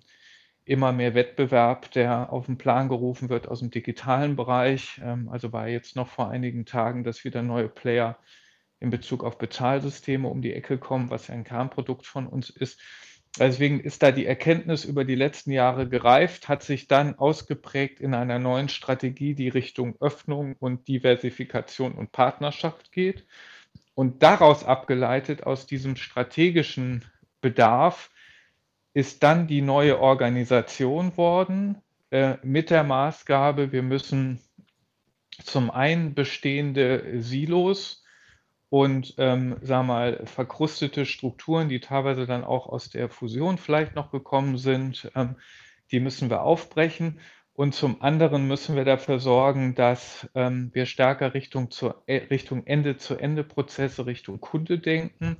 immer 0.63 0.93
mehr 0.93 1.13
Wettbewerb, 1.13 1.91
der 1.91 2.33
auf 2.33 2.47
den 2.47 2.57
Plan 2.57 2.89
gerufen 2.89 3.29
wird 3.29 3.47
aus 3.47 3.59
dem 3.59 3.69
digitalen 3.69 4.35
Bereich. 4.35 4.99
Ähm, 5.03 5.29
also 5.29 5.53
war 5.53 5.67
jetzt 5.67 5.95
noch 5.95 6.07
vor 6.07 6.31
einigen 6.31 6.65
Tagen, 6.65 7.03
dass 7.03 7.23
wieder 7.23 7.43
neue 7.43 7.69
Player 7.69 8.17
in 8.79 8.89
Bezug 8.89 9.23
auf 9.23 9.37
Bezahlsysteme 9.37 10.27
um 10.27 10.41
die 10.41 10.53
Ecke 10.53 10.79
kommen, 10.79 11.11
was 11.11 11.27
ja 11.27 11.35
ein 11.35 11.43
Kernprodukt 11.43 12.07
von 12.07 12.25
uns 12.25 12.49
ist. 12.49 12.81
Deswegen 13.37 13.81
ist 13.81 14.01
da 14.01 14.11
die 14.11 14.25
Erkenntnis 14.25 14.85
über 14.85 15.03
die 15.03 15.15
letzten 15.15 15.51
Jahre 15.51 15.89
gereift, 15.89 16.47
hat 16.47 16.63
sich 16.63 16.87
dann 16.87 17.19
ausgeprägt 17.19 17.99
in 17.99 18.13
einer 18.13 18.39
neuen 18.39 18.69
Strategie, 18.69 19.33
die 19.33 19.49
Richtung 19.49 19.95
Öffnung 19.99 20.55
und 20.59 20.87
Diversifikation 20.87 21.93
und 21.93 22.13
Partnerschaft 22.13 22.93
geht. 22.93 23.25
Und 23.93 24.23
daraus 24.23 24.63
abgeleitet, 24.63 25.43
aus 25.43 25.67
diesem 25.67 25.97
strategischen 25.97 27.03
Bedarf, 27.41 28.09
ist 28.93 29.23
dann 29.23 29.47
die 29.47 29.61
neue 29.61 29.99
Organisation 29.99 31.17
worden 31.17 31.81
äh, 32.11 32.37
mit 32.43 32.69
der 32.69 32.85
Maßgabe, 32.85 33.73
wir 33.73 33.83
müssen 33.83 34.39
zum 35.43 35.69
einen 35.69 36.13
bestehende 36.13 37.21
Silos 37.21 38.04
und 38.75 39.13
ähm, 39.19 39.55
sag 39.61 39.85
mal, 39.85 40.25
verkrustete 40.25 41.05
Strukturen, 41.05 41.69
die 41.69 41.79
teilweise 41.79 42.25
dann 42.25 42.43
auch 42.43 42.67
aus 42.67 42.89
der 42.89 43.07
Fusion 43.07 43.57
vielleicht 43.57 43.95
noch 43.95 44.11
gekommen 44.11 44.57
sind, 44.57 45.09
ähm, 45.15 45.37
die 45.91 46.01
müssen 46.01 46.29
wir 46.29 46.41
aufbrechen. 46.41 47.21
Und 47.53 47.73
zum 47.73 48.01
anderen 48.01 48.49
müssen 48.49 48.75
wir 48.75 48.83
dafür 48.83 49.19
sorgen, 49.19 49.75
dass 49.75 50.29
ähm, 50.35 50.71
wir 50.73 50.87
stärker 50.87 51.33
Richtung, 51.33 51.71
zur, 51.71 52.03
äh, 52.05 52.25
Richtung 52.29 52.67
Ende-zu-Ende-Prozesse, 52.67 54.07
Richtung 54.07 54.41
Kunde 54.41 54.77
denken 54.77 55.37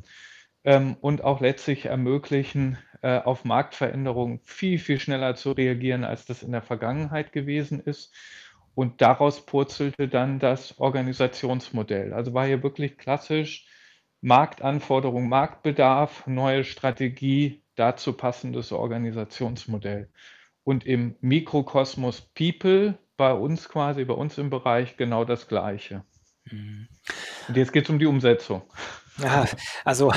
ähm, 0.64 0.96
und 1.02 1.22
auch 1.22 1.42
letztlich 1.42 1.88
ermöglichen, 1.88 2.78
äh, 3.02 3.20
auf 3.20 3.44
Marktveränderungen 3.44 4.40
viel, 4.46 4.80
viel 4.80 4.98
schneller 5.02 5.36
zu 5.36 5.52
reagieren, 5.52 6.06
als 6.06 6.26
das 6.26 6.42
in 6.42 6.54
der 6.54 6.62
Vergangenheit 6.62 7.34
gewesen 7.34 7.82
ist. 7.82 8.16
Und 8.76 9.02
daraus 9.02 9.46
purzelte 9.46 10.08
dann 10.08 10.38
das 10.38 10.80
Organisationsmodell. 10.80 12.14
Also 12.14 12.34
war 12.34 12.46
hier 12.46 12.62
wirklich 12.62 12.98
klassisch 12.98 13.66
Marktanforderung, 14.22 15.30
Marktbedarf, 15.30 16.28
neue 16.28 16.64
Strategie, 16.64 17.64
dazu 17.76 18.14
passendes 18.14 18.72
Organisationsmodell. 18.72 20.10
Und 20.64 20.86
im 20.86 21.16
Mikrokosmos 21.22 22.22
People, 22.34 22.98
bei 23.18 23.34
uns 23.34 23.70
quasi, 23.70 24.04
bei 24.04 24.14
uns 24.14 24.38
im 24.38 24.50
Bereich 24.50 24.98
genau 24.98 25.26
das 25.26 25.48
Gleiche. 25.48 26.04
Und 27.48 27.58
jetzt 27.58 27.74
geht 27.74 27.86
es 27.86 27.90
um 27.90 28.00
die 28.00 28.06
Umsetzung. 28.06 28.62
Ja, 29.18 29.46
also 29.86 30.12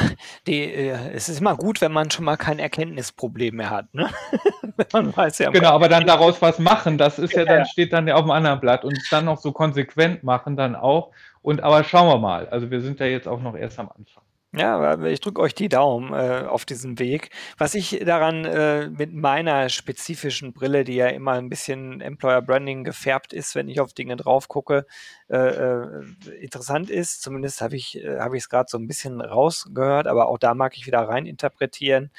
die, 0.47 0.61
äh, 0.61 1.13
es 1.13 1.29
ist 1.29 1.41
immer 1.41 1.57
gut, 1.57 1.81
wenn 1.81 1.93
man 1.93 2.11
schon 2.11 2.25
mal 2.25 2.37
kein 2.37 2.59
Erkenntnisproblem 2.59 3.55
mehr 3.55 3.71
hat. 3.71 3.95
Ne? 3.95 4.11
man 4.93 5.17
weiß 5.17 5.39
ja 5.39 5.51
genau, 5.51 5.71
aber 5.71 5.89
dann 5.89 6.05
daraus 6.05 6.43
was 6.43 6.59
machen, 6.59 6.99
das 6.99 7.19
ist 7.19 7.33
ja, 7.33 7.45
ja 7.45 7.45
dann 7.45 7.67
steht 7.67 7.93
dann 7.93 8.09
ja 8.09 8.17
auf 8.17 8.23
dem 8.23 8.33
anderen 8.33 8.59
Blatt 8.59 8.85
und 8.85 8.99
es 8.99 9.09
dann 9.09 9.25
noch 9.25 9.41
so 9.41 9.53
konsequent 9.53 10.25
machen 10.25 10.57
dann 10.57 10.75
auch. 10.75 11.13
Und 11.43 11.63
aber 11.63 11.85
schauen 11.85 12.09
wir 12.09 12.19
mal. 12.19 12.49
Also 12.49 12.71
wir 12.71 12.81
sind 12.81 12.99
ja 12.99 13.07
jetzt 13.07 13.29
auch 13.29 13.41
noch 13.41 13.57
erst 13.57 13.79
am 13.79 13.89
Anfang. 13.89 14.25
Ja, 14.55 14.99
ich 15.05 15.21
drücke 15.21 15.43
euch 15.43 15.55
die 15.55 15.69
Daumen 15.69 16.15
äh, 16.15 16.47
auf 16.47 16.65
diesem 16.65 16.99
Weg. 16.99 17.29
Was 17.59 17.75
ich 17.75 18.01
daran 18.07 18.47
äh, 18.47 18.89
mit 18.89 19.13
meiner 19.13 19.69
spezifischen 19.69 20.55
Brille, 20.55 20.85
die 20.85 20.95
ja 20.95 21.09
immer 21.09 21.33
ein 21.33 21.51
bisschen 21.51 22.01
Employer 22.01 22.41
Branding 22.41 22.83
gefärbt 22.83 23.35
ist, 23.35 23.55
wenn 23.55 23.69
ich 23.69 23.79
auf 23.79 23.93
Dinge 23.93 24.17
drauf 24.17 24.49
gucke, 24.49 24.87
äh, 25.29 25.37
äh 25.37 26.03
interessant 26.41 26.89
ist, 26.89 27.21
zumindest 27.21 27.61
habe 27.61 27.77
ich 27.77 28.03
äh, 28.03 28.37
es 28.37 28.49
gerade 28.49 28.71
so 28.71 28.79
ein 28.79 28.87
bisschen 28.87 29.21
rausgehört, 29.21 30.07
aber 30.07 30.29
auch 30.29 30.39
da 30.39 30.55
mag 30.55 30.79
ich 30.79 30.87
wieder 30.87 31.01
rein 31.01 31.27
interpretieren, 31.27 32.11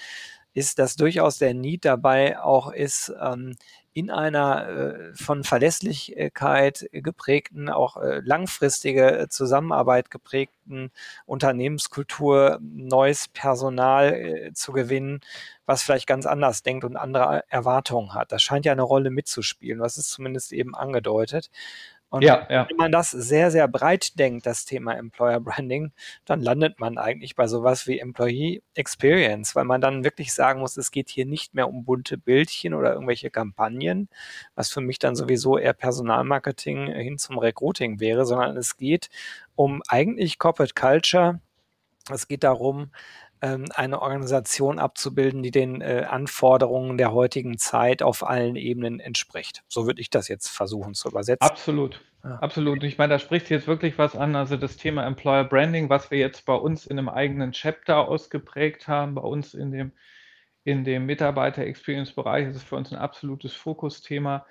ist, 0.54 0.78
dass 0.80 0.96
durchaus 0.96 1.40
der 1.40 1.56
Need 1.56 1.86
dabei 1.86 2.40
auch 2.40 2.72
ist, 2.72 3.12
ähm, 3.22 3.56
in 4.00 4.10
einer 4.10 4.70
äh, 4.70 5.14
von 5.14 5.44
Verlässlichkeit 5.44 6.88
geprägten, 6.94 7.70
auch 7.70 7.98
äh, 7.98 8.22
langfristige 8.24 9.28
Zusammenarbeit 9.30 10.10
geprägten 10.10 10.92
Unternehmenskultur 11.26 12.60
neues 12.62 13.28
Personal 13.28 14.14
äh, 14.14 14.54
zu 14.54 14.72
gewinnen, 14.72 15.20
was 15.66 15.84
vielleicht 15.84 16.08
ganz 16.08 16.26
anders 16.26 16.64
denkt 16.64 16.86
und 16.86 16.96
andere 16.96 17.44
Erwartungen 17.50 18.14
hat. 18.14 18.32
Das 18.32 18.42
scheint 18.42 18.66
ja 18.66 18.72
eine 18.72 18.84
Rolle 18.84 19.10
mitzuspielen. 19.10 19.82
was 19.82 19.98
ist 19.98 20.12
zumindest 20.12 20.54
eben 20.54 20.76
angedeutet. 20.76 21.52
Und 22.10 22.24
ja, 22.24 22.48
ja. 22.50 22.68
wenn 22.68 22.78
man 22.78 22.92
das 22.92 23.12
sehr, 23.12 23.52
sehr 23.52 23.68
breit 23.68 24.18
denkt, 24.18 24.48
das 24.48 24.66
Thema 24.66 24.98
Employer 24.98 25.40
Branding, 25.40 25.92
dann 26.26 26.42
landet 26.42 26.80
man 26.80 26.98
eigentlich 26.98 27.36
bei 27.36 27.48
sowas 27.48 27.86
wie 27.86 28.00
Employee 28.00 28.64
Experience, 28.74 29.56
weil 29.56 29.66
man 29.66 29.80
dann 29.80 30.04
wirklich 30.04 30.34
sagen 30.34 30.60
muss, 30.60 30.76
es 30.78 30.90
geht 30.90 31.10
hier 31.10 31.28
nicht 31.28 31.54
mehr 31.54 31.70
um 31.70 31.86
bunte 31.86 32.18
Bildchen 32.18 32.74
oder 32.74 32.94
irgendwelche 32.94 33.30
Kampagnen, 33.30 34.10
was 34.56 34.72
für 34.72 34.82
mich 34.82 34.98
dann 34.98 35.16
sowieso 35.16 35.60
eher 35.60 35.74
Personalmarketing 35.74 36.88
hin 36.94 37.20
zum 37.20 37.38
Recruiting 37.38 38.00
wäre, 38.00 38.26
sondern 38.26 38.58
es 38.58 38.76
geht 38.76 39.10
um 39.56 39.84
eigentlich 39.88 40.40
Corporate 40.40 40.74
Culture. 40.74 41.40
Es 42.12 42.28
geht 42.28 42.44
darum, 42.44 42.92
ähm, 43.42 43.66
eine 43.74 44.02
Organisation 44.02 44.80
abzubilden, 44.80 45.44
die 45.44 45.52
den 45.52 45.82
äh, 45.82 46.06
Anforderungen 46.10 46.98
der 46.98 47.14
heutigen 47.14 47.58
Zeit 47.58 48.04
auf 48.04 48.28
allen 48.28 48.56
Ebenen 48.56 49.00
entspricht. 49.00 49.64
So 49.68 49.86
würde 49.88 50.02
ich 50.02 50.10
das 50.10 50.28
jetzt 50.28 50.50
versuchen 50.50 50.94
zu 50.94 51.10
übersetzen. 51.10 51.48
Absolut. 51.48 52.02
Ja. 52.24 52.36
Absolut. 52.40 52.84
Ich 52.84 52.98
meine, 52.98 53.14
da 53.14 53.20
spricht 53.20 53.50
jetzt 53.50 53.68
wirklich 53.68 53.98
was 53.98 54.16
an. 54.16 54.36
Also 54.36 54.58
das 54.58 54.76
Thema 54.76 55.06
Employer 55.06 55.46
Branding, 55.46 55.90
was 55.90 56.12
wir 56.12 56.18
jetzt 56.18 56.46
bei 56.46 56.54
uns 56.54 56.86
in 56.86 57.00
einem 57.00 57.10
eigenen 57.10 57.54
Chapter 57.54 58.08
ausgeprägt 58.08 58.88
haben, 58.88 59.16
bei 59.16 59.22
uns 59.22 59.54
in 59.54 59.72
dem, 59.72 59.94
in 60.66 60.84
dem 60.84 61.06
Mitarbeiter-Experience-Bereich, 61.06 62.50
ist 62.50 62.64
für 62.64 62.76
uns 62.76 62.92
ein 62.92 63.00
absolutes 63.00 63.54
Fokusthema, 63.54 64.46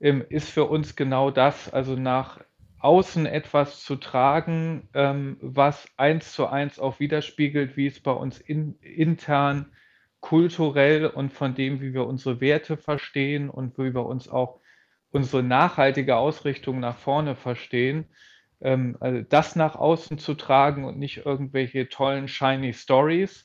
ähm, 0.00 0.24
ist 0.28 0.48
für 0.48 0.66
uns 0.66 0.94
genau 0.94 1.32
das. 1.32 1.72
Also 1.72 1.96
nach 1.96 2.40
außen 2.78 3.26
etwas 3.26 3.82
zu 3.82 3.96
tragen, 3.96 4.88
ähm, 4.94 5.38
was 5.40 5.88
eins 5.96 6.32
zu 6.32 6.46
eins 6.46 6.78
auch 6.78 7.00
widerspiegelt, 7.00 7.76
wie 7.76 7.86
es 7.86 8.00
bei 8.00 8.12
uns 8.12 8.38
in, 8.40 8.78
intern 8.80 9.72
kulturell 10.20 11.06
und 11.06 11.32
von 11.32 11.54
dem, 11.54 11.80
wie 11.80 11.94
wir 11.94 12.06
unsere 12.06 12.40
Werte 12.40 12.76
verstehen 12.76 13.50
und 13.50 13.78
wie 13.78 13.94
wir 13.94 14.06
uns 14.06 14.28
auch 14.28 14.60
unsere 15.10 15.42
nachhaltige 15.42 16.16
Ausrichtung 16.16 16.80
nach 16.80 16.98
vorne 16.98 17.36
verstehen. 17.36 18.06
ähm, 18.60 18.96
also 19.00 19.22
das 19.28 19.56
nach 19.56 19.76
außen 19.76 20.18
zu 20.18 20.34
tragen 20.34 20.84
und 20.84 20.98
nicht 20.98 21.24
irgendwelche 21.26 21.88
tollen, 21.88 22.28
shiny 22.28 22.72
Stories, 22.72 23.44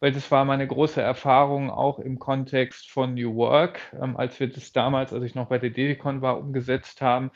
weil 0.00 0.12
das 0.12 0.30
war 0.30 0.44
meine 0.44 0.66
große 0.66 1.00
Erfahrung 1.02 1.70
auch 1.70 1.98
im 1.98 2.18
Kontext 2.18 2.90
von 2.90 3.14
New 3.14 3.34
Work, 3.36 3.80
ähm, 4.00 4.16
als 4.16 4.38
wir 4.40 4.48
das 4.48 4.72
damals, 4.72 5.12
als 5.12 5.24
ich 5.24 5.34
noch 5.34 5.48
bei 5.48 5.58
der 5.58 5.70
Dedicon 5.70 6.22
war, 6.22 6.38
umgesetzt 6.38 7.00
haben. 7.02 7.30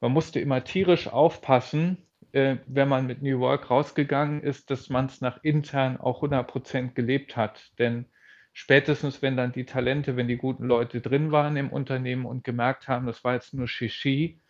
Man 0.00 0.12
musste 0.12 0.40
immer 0.40 0.64
tierisch 0.64 1.08
aufpassen, 1.08 1.98
äh, 2.32 2.56
wenn 2.66 2.88
man 2.88 3.06
mit 3.06 3.22
New 3.22 3.40
Work 3.40 3.70
rausgegangen 3.70 4.42
ist, 4.42 4.70
dass 4.70 4.88
man 4.88 5.06
es 5.06 5.20
nach 5.20 5.42
intern 5.42 5.98
auch 5.98 6.22
100 6.22 6.46
Prozent 6.46 6.94
gelebt 6.94 7.36
hat. 7.36 7.70
Denn 7.78 8.06
spätestens, 8.52 9.22
wenn 9.22 9.36
dann 9.36 9.52
die 9.52 9.66
Talente, 9.66 10.16
wenn 10.16 10.28
die 10.28 10.36
guten 10.36 10.64
Leute 10.64 11.00
drin 11.00 11.32
waren 11.32 11.56
im 11.56 11.70
Unternehmen 11.70 12.26
und 12.26 12.44
gemerkt 12.44 12.88
haben, 12.88 13.06
das 13.06 13.24
war 13.24 13.34
jetzt 13.34 13.54
nur 13.54 13.68
Shishi, 13.68 14.40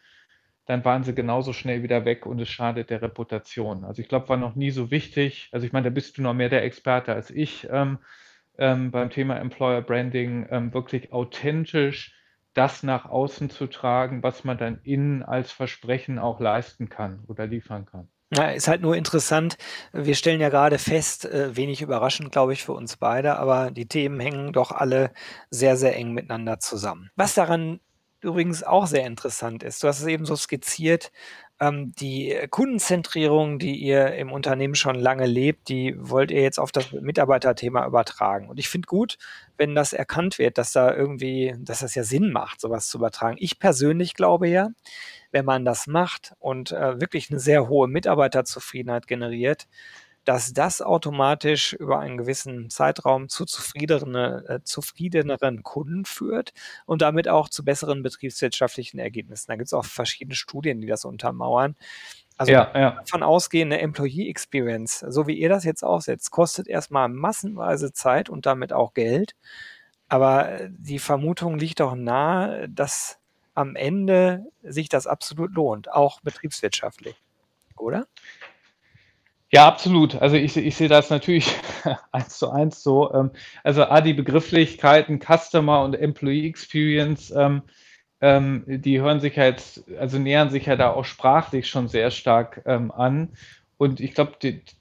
dann 0.66 0.84
waren 0.84 1.02
sie 1.02 1.14
genauso 1.14 1.52
schnell 1.52 1.82
wieder 1.82 2.04
weg 2.04 2.26
und 2.26 2.38
es 2.38 2.48
schadet 2.48 2.90
der 2.90 3.02
Reputation. 3.02 3.84
Also 3.84 4.02
ich 4.02 4.08
glaube, 4.08 4.28
war 4.28 4.36
noch 4.36 4.54
nie 4.54 4.70
so 4.70 4.90
wichtig. 4.90 5.48
Also 5.52 5.66
ich 5.66 5.72
meine, 5.72 5.84
da 5.84 5.90
bist 5.90 6.16
du 6.16 6.22
noch 6.22 6.34
mehr 6.34 6.48
der 6.48 6.62
Experte 6.64 7.12
als 7.12 7.30
ich 7.30 7.66
ähm, 7.70 7.98
ähm, 8.58 8.90
beim 8.90 9.10
Thema 9.10 9.38
Employer 9.40 9.82
Branding, 9.82 10.46
ähm, 10.50 10.72
wirklich 10.72 11.12
authentisch 11.12 12.14
das 12.54 12.82
nach 12.82 13.06
außen 13.06 13.50
zu 13.50 13.66
tragen, 13.66 14.22
was 14.22 14.44
man 14.44 14.58
dann 14.58 14.80
innen 14.82 15.22
als 15.22 15.52
Versprechen 15.52 16.18
auch 16.18 16.40
leisten 16.40 16.88
kann 16.88 17.24
oder 17.28 17.46
liefern 17.46 17.86
kann. 17.86 18.08
Ja, 18.32 18.50
ist 18.50 18.68
halt 18.68 18.80
nur 18.80 18.96
interessant. 18.96 19.56
Wir 19.92 20.14
stellen 20.14 20.40
ja 20.40 20.50
gerade 20.50 20.78
fest, 20.78 21.24
äh, 21.24 21.56
wenig 21.56 21.82
überraschend, 21.82 22.30
glaube 22.30 22.52
ich, 22.52 22.62
für 22.62 22.72
uns 22.72 22.96
beide, 22.96 23.36
aber 23.38 23.72
die 23.72 23.88
Themen 23.88 24.20
hängen 24.20 24.52
doch 24.52 24.70
alle 24.70 25.12
sehr, 25.50 25.76
sehr 25.76 25.96
eng 25.96 26.12
miteinander 26.12 26.60
zusammen. 26.60 27.10
Was 27.16 27.34
daran 27.34 27.80
übrigens 28.22 28.62
auch 28.62 28.86
sehr 28.86 29.06
interessant 29.06 29.62
ist, 29.62 29.82
du 29.82 29.88
hast 29.88 30.00
es 30.00 30.06
eben 30.06 30.24
so 30.24 30.36
skizziert, 30.36 31.10
ähm, 31.60 31.92
die 31.92 32.36
Kundenzentrierung, 32.50 33.58
die 33.58 33.76
ihr 33.76 34.14
im 34.14 34.32
Unternehmen 34.32 34.74
schon 34.74 34.94
lange 34.94 35.26
lebt, 35.26 35.68
die 35.68 35.94
wollt 35.98 36.30
ihr 36.30 36.42
jetzt 36.42 36.58
auf 36.58 36.72
das 36.72 36.92
Mitarbeiterthema 36.92 37.86
übertragen. 37.86 38.48
Und 38.48 38.58
ich 38.58 38.68
finde 38.68 38.86
gut, 38.86 39.18
wenn 39.58 39.74
das 39.74 39.92
erkannt 39.92 40.38
wird, 40.38 40.56
dass 40.56 40.72
da 40.72 40.94
irgendwie, 40.94 41.54
dass 41.58 41.80
das 41.80 41.94
ja 41.94 42.02
Sinn 42.02 42.32
macht, 42.32 42.60
sowas 42.60 42.88
zu 42.88 42.98
übertragen. 42.98 43.36
Ich 43.38 43.58
persönlich 43.58 44.14
glaube 44.14 44.48
ja, 44.48 44.70
wenn 45.32 45.44
man 45.44 45.64
das 45.64 45.86
macht 45.86 46.32
und 46.38 46.72
äh, 46.72 47.00
wirklich 47.00 47.30
eine 47.30 47.40
sehr 47.40 47.68
hohe 47.68 47.88
Mitarbeiterzufriedenheit 47.88 49.06
generiert, 49.06 49.68
dass 50.30 50.52
das 50.52 50.80
automatisch 50.80 51.72
über 51.72 51.98
einen 51.98 52.16
gewissen 52.16 52.70
Zeitraum 52.70 53.28
zu 53.28 53.46
zufriedenere, 53.46 54.44
äh, 54.48 54.60
zufriedeneren 54.62 55.64
Kunden 55.64 56.04
führt 56.04 56.52
und 56.86 57.02
damit 57.02 57.26
auch 57.26 57.48
zu 57.48 57.64
besseren 57.64 58.04
betriebswirtschaftlichen 58.04 59.00
Ergebnissen. 59.00 59.46
Da 59.48 59.56
gibt 59.56 59.66
es 59.66 59.72
auch 59.72 59.84
verschiedene 59.84 60.36
Studien, 60.36 60.80
die 60.80 60.86
das 60.86 61.04
untermauern. 61.04 61.74
Also 62.36 62.52
ja, 62.52 62.70
ja. 62.76 62.90
davon 62.92 63.24
ausgehen, 63.24 63.72
eine 63.72 63.80
Employee 63.80 64.30
Experience, 64.30 65.00
so 65.00 65.26
wie 65.26 65.34
ihr 65.34 65.48
das 65.48 65.64
jetzt 65.64 65.82
aufsetzt, 65.82 66.30
kostet 66.30 66.68
erstmal 66.68 67.08
massenweise 67.08 67.92
Zeit 67.92 68.30
und 68.30 68.46
damit 68.46 68.72
auch 68.72 68.94
Geld. 68.94 69.34
Aber 70.08 70.48
äh, 70.48 70.70
die 70.70 71.00
Vermutung 71.00 71.58
liegt 71.58 71.80
doch 71.80 71.96
nahe, 71.96 72.68
dass 72.68 73.18
am 73.54 73.74
Ende 73.74 74.46
sich 74.62 74.88
das 74.88 75.08
absolut 75.08 75.52
lohnt, 75.54 75.90
auch 75.90 76.20
betriebswirtschaftlich, 76.20 77.16
oder? 77.76 78.06
Ja, 79.52 79.66
absolut. 79.66 80.14
Also 80.16 80.36
ich, 80.36 80.56
ich 80.56 80.76
sehe 80.76 80.88
das 80.88 81.10
natürlich 81.10 81.48
eins 82.12 82.38
zu 82.38 82.50
eins 82.50 82.82
so. 82.82 83.12
Ähm, 83.12 83.30
also 83.64 83.84
A, 83.84 84.00
die 84.00 84.14
Begrifflichkeiten 84.14 85.18
Customer 85.20 85.82
und 85.82 85.94
Employee 85.94 86.46
Experience, 86.46 87.32
ähm, 87.32 87.62
ähm, 88.20 88.64
die 88.66 89.00
hören 89.00 89.18
sich 89.20 89.36
jetzt, 89.36 89.84
also 89.98 90.18
nähern 90.18 90.50
sich 90.50 90.66
ja 90.66 90.76
da 90.76 90.90
auch 90.92 91.04
sprachlich 91.04 91.68
schon 91.68 91.88
sehr 91.88 92.10
stark 92.10 92.62
an. 92.66 93.30
Und 93.78 93.98
ich 94.00 94.14
glaube, 94.14 94.32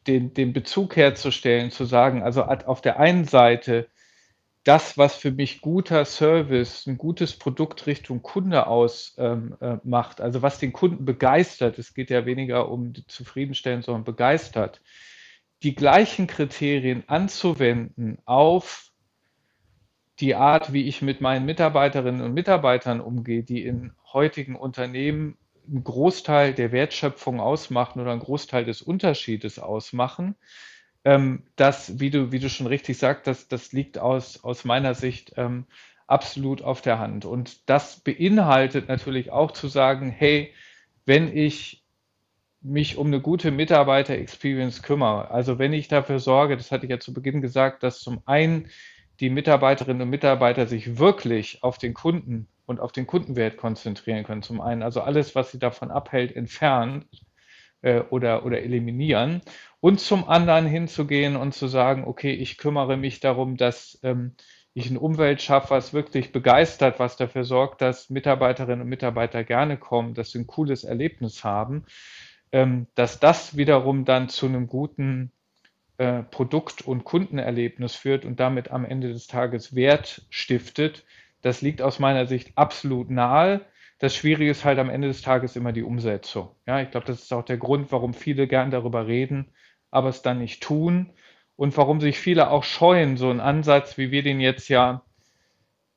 den, 0.08 0.34
den 0.34 0.54
Bezug 0.54 0.96
herzustellen, 0.98 1.72
zu 1.72 1.86
sagen, 1.86 2.22
also 2.22 2.44
auf 2.44 2.82
der 2.82 3.00
einen 3.00 3.24
Seite 3.26 3.88
das, 4.64 4.98
was 4.98 5.16
für 5.16 5.32
mich 5.32 5.62
guter 5.62 6.06
Service, 6.06 6.86
ein 6.86 6.98
gutes 6.98 7.38
Produkt 7.38 7.88
Richtung 7.88 8.22
Kunde 8.22 8.68
ausmacht, 8.68 9.18
ähm, 9.18 9.58
äh, 9.62 10.24
also 10.24 10.42
was 10.42 10.60
den 10.60 10.74
Kunden 10.74 11.06
begeistert, 11.06 11.80
es 11.80 11.94
geht 11.94 12.10
ja 12.10 12.26
weniger 12.26 12.70
um 12.70 12.94
zufriedenstellen, 13.08 13.82
sondern 13.82 14.04
begeistert, 14.04 14.82
die 15.64 15.76
gleichen 15.76 16.28
Kriterien 16.28 17.04
anzuwenden 17.08 18.20
auf 18.26 18.92
die 20.20 20.36
Art, 20.36 20.74
wie 20.74 20.88
ich 20.88 21.02
mit 21.02 21.22
meinen 21.22 21.46
Mitarbeiterinnen 21.46 22.22
und 22.22 22.34
Mitarbeitern 22.34 23.00
umgehe, 23.00 23.44
die 23.44 23.64
in 23.64 23.94
heutigen 24.12 24.56
Unternehmen 24.56 25.38
einen 25.68 25.84
Großteil 25.84 26.54
der 26.54 26.72
Wertschöpfung 26.72 27.40
ausmachen 27.40 28.02
oder 28.02 28.12
einen 28.12 28.22
Großteil 28.22 28.66
des 28.66 28.82
Unterschiedes 28.82 29.60
ausmachen, 29.60 30.36
ähm, 31.06 31.44
das, 31.56 32.00
wie 32.00 32.10
du, 32.10 32.32
wie 32.32 32.40
du 32.40 32.50
schon 32.50 32.68
richtig 32.68 32.98
sagst, 32.98 33.28
das, 33.28 33.48
das 33.48 33.72
liegt 33.72 33.98
aus, 33.98 34.44
aus 34.44 34.66
meiner 34.66 34.94
Sicht 34.94 35.34
ähm, 35.38 35.66
absolut 36.08 36.62
auf 36.62 36.82
der 36.82 37.00
Hand. 37.00 37.26
Und 37.26 37.70
das 37.70 38.00
beinhaltet 38.00 38.88
natürlich 38.88 39.32
auch 39.32 39.52
zu 39.52 39.68
sagen, 39.68 40.10
hey, 40.10 40.54
wenn 41.06 41.36
ich 41.36 41.86
mich 42.62 42.98
um 42.98 43.08
eine 43.08 43.22
gute 43.22 43.52
Mitarbeiter-Experience 43.52 44.84
kümmere, 44.84 45.32
also 45.32 45.60
wenn 45.60 45.72
ich 45.72 45.88
dafür 45.88 46.20
sorge, 46.20 46.58
das 46.58 46.72
hatte 46.72 46.86
ich 46.86 46.92
ja 46.92 47.00
zu 47.00 47.14
Beginn 47.14 47.42
gesagt, 47.42 47.84
dass 47.84 48.02
zum 48.02 48.22
einen 48.26 48.68
die 49.20 49.30
Mitarbeiterinnen 49.30 50.02
und 50.02 50.10
Mitarbeiter 50.10 50.68
sich 50.68 50.98
wirklich 50.98 51.64
auf 51.64 51.78
den 51.78 51.94
Kunden 51.94 52.48
und 52.66 52.80
auf 52.80 52.92
den 52.92 53.08
Kundenwert 53.08 53.58
konzentrieren 53.58 54.24
können. 54.24 54.44
Zum 54.44 54.62
einen, 54.62 54.84
also 54.84 55.02
alles, 55.02 55.36
was 55.36 55.52
sie 55.52 55.60
davon 55.60 55.92
abhält, 55.92 56.36
entfernen 56.36 57.06
äh, 57.82 58.02
oder, 58.10 58.46
oder 58.46 58.62
eliminieren 58.62 59.42
und 59.80 60.00
zum 60.00 60.28
anderen 60.28 60.66
hinzugehen 60.66 61.36
und 61.36 61.54
zu 61.54 61.68
sagen, 61.68 62.04
okay, 62.06 62.34
ich 62.34 62.58
kümmere 62.58 62.98
mich 62.98 63.20
darum, 63.20 63.58
dass 63.58 64.00
ähm, 64.04 64.36
ich 64.74 64.90
ein 64.90 64.98
Umwelt 64.98 65.42
schaffe, 65.42 65.72
was 65.72 65.94
wirklich 65.94 66.32
begeistert, 66.32 67.00
was 67.00 67.18
dafür 67.18 67.44
sorgt, 67.44 67.82
dass 67.82 68.10
Mitarbeiterinnen 68.10 68.82
und 68.82 68.88
Mitarbeiter 68.88 69.44
gerne 69.44 69.78
kommen, 69.78 70.14
dass 70.14 70.32
sie 70.32 70.40
ein 70.40 70.48
cooles 70.48 70.84
Erlebnis 70.84 71.44
haben, 71.44 71.86
ähm, 72.52 72.88
dass 72.96 73.20
das 73.20 73.58
wiederum 73.58 74.06
dann 74.06 74.30
zu 74.30 74.46
einem 74.46 74.68
guten 74.68 75.32
äh, 75.98 76.24
Produkt- 76.24 76.82
und 76.82 77.04
Kundenerlebnis 77.04 77.96
führt 77.96 78.26
und 78.26 78.40
damit 78.40 78.72
am 78.72 78.86
Ende 78.86 79.10
des 79.10 79.28
Tages 79.28 79.76
Wert 79.76 80.22
stiftet. 80.30 81.06
Das 81.42 81.62
liegt 81.62 81.82
aus 81.82 82.00
meiner 82.00 82.26
Sicht 82.26 82.58
absolut 82.58 83.10
nahe. 83.10 83.62
Das 84.00 84.16
Schwierige 84.16 84.52
ist 84.52 84.66
halt 84.66 84.80
am 84.80 84.90
Ende 84.90 85.10
des 85.10 85.22
Tages 85.22 85.56
immer 85.56 85.74
die 85.74 85.84
Umsetzung. 85.84 86.56
Ja, 86.66 86.82
ich 86.82 86.90
glaube, 86.90 87.06
das 87.06 87.22
ist 87.22 87.34
auch 87.34 87.44
der 87.44 87.58
Grund, 87.58 87.92
warum 87.92 88.14
viele 88.14 88.48
gern 88.48 88.72
darüber 88.72 89.08
reden, 89.08 89.54
aber 89.92 90.10
es 90.10 90.22
dann 90.22 90.40
nicht 90.40 90.64
tun 90.64 91.12
und 91.58 91.76
warum 91.76 92.00
sich 92.00 92.18
viele 92.18 92.50
auch 92.50 92.64
scheuen, 92.64 93.18
so 93.18 93.30
einen 93.30 93.42
Ansatz, 93.42 93.98
wie 93.98 94.12
wir 94.12 94.24
den 94.24 94.40
jetzt 94.40 94.70
ja, 94.70 95.04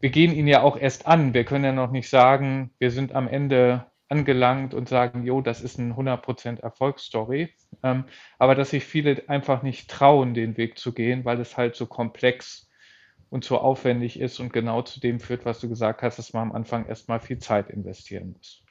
wir 0.01 0.11
gehen 0.11 0.35
ihn 0.35 0.49
ja 0.49 0.63
auch 0.63 0.77
erst 0.77 1.07
an. 1.07 1.33
Wir 1.33 1.45
können 1.45 1.65
ja 1.65 1.73
noch 1.73 1.93
nicht 1.93 2.09
sagen, 2.11 2.73
wir 2.81 2.91
sind 2.91 3.15
am 3.15 3.29
Ende 3.29 3.87
angelangt 4.09 4.75
und 4.75 4.89
sagen, 4.89 5.25
jo, 5.25 5.41
das 5.41 5.63
ist 5.63 5.79
ein 5.79 5.95
100% 5.95 6.61
Erfolgsstory. 6.61 7.55
Ähm, 7.85 8.05
aber 8.39 8.57
dass 8.57 8.71
sich 8.71 8.85
viele 8.85 9.23
einfach 9.29 9.63
nicht 9.63 9.89
trauen, 9.89 10.35
den 10.35 10.57
Weg 10.57 10.77
zu 10.77 10.93
gehen, 10.93 11.25
weil 11.25 11.41
es 11.41 11.57
halt 11.57 11.77
so 11.77 11.87
komplex 11.87 12.69
und 13.33 13.45
so 13.45 13.57
aufwendig 13.57 14.21
ist 14.21 14.41
und 14.41 14.53
genau 14.53 14.83
zu 14.83 15.01
dem 15.01 15.19
führt, 15.19 15.47
was 15.47 15.59
du 15.59 15.67
gesagt 15.67 16.03
hast, 16.03 16.19
dass 16.19 16.35
man 16.35 16.51
am 16.51 16.53
Anfang 16.53 16.85
erstmal 16.85 17.19
viel 17.19 17.39
Zeit 17.39 17.71
investieren 17.71 18.35
muss. 18.37 18.63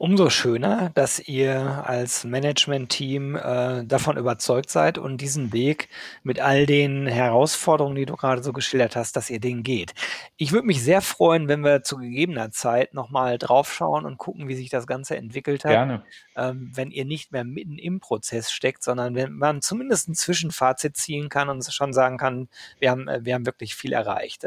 Umso 0.00 0.30
schöner, 0.30 0.90
dass 0.94 1.18
ihr 1.18 1.84
als 1.86 2.24
Management-Team 2.24 3.36
äh, 3.36 3.84
davon 3.84 4.16
überzeugt 4.16 4.70
seid 4.70 4.96
und 4.96 5.20
diesen 5.20 5.52
Weg 5.52 5.90
mit 6.22 6.40
all 6.40 6.64
den 6.64 7.06
Herausforderungen, 7.06 7.96
die 7.96 8.06
du 8.06 8.16
gerade 8.16 8.42
so 8.42 8.54
geschildert 8.54 8.96
hast, 8.96 9.14
dass 9.16 9.28
ihr 9.28 9.40
den 9.40 9.62
geht. 9.62 9.92
Ich 10.38 10.52
würde 10.52 10.66
mich 10.66 10.82
sehr 10.82 11.02
freuen, 11.02 11.48
wenn 11.48 11.62
wir 11.62 11.82
zu 11.82 11.98
gegebener 11.98 12.50
Zeit 12.50 12.94
nochmal 12.94 13.36
draufschauen 13.36 14.06
und 14.06 14.16
gucken, 14.16 14.48
wie 14.48 14.54
sich 14.54 14.70
das 14.70 14.86
Ganze 14.86 15.18
entwickelt 15.18 15.64
hat. 15.64 15.72
Gerne. 15.72 16.02
Ähm, 16.34 16.72
wenn 16.74 16.90
ihr 16.90 17.04
nicht 17.04 17.30
mehr 17.30 17.44
mitten 17.44 17.76
im 17.76 18.00
Prozess 18.00 18.50
steckt, 18.50 18.82
sondern 18.82 19.14
wenn 19.14 19.34
man 19.34 19.60
zumindest 19.60 20.08
ein 20.08 20.14
Zwischenfazit 20.14 20.96
ziehen 20.96 21.28
kann 21.28 21.50
und 21.50 21.62
schon 21.70 21.92
sagen 21.92 22.16
kann, 22.16 22.48
wir 22.78 22.90
haben, 22.90 23.06
äh, 23.06 23.20
wir 23.22 23.34
haben 23.34 23.44
wirklich 23.44 23.74
viel 23.74 23.92
erreicht. 23.92 24.46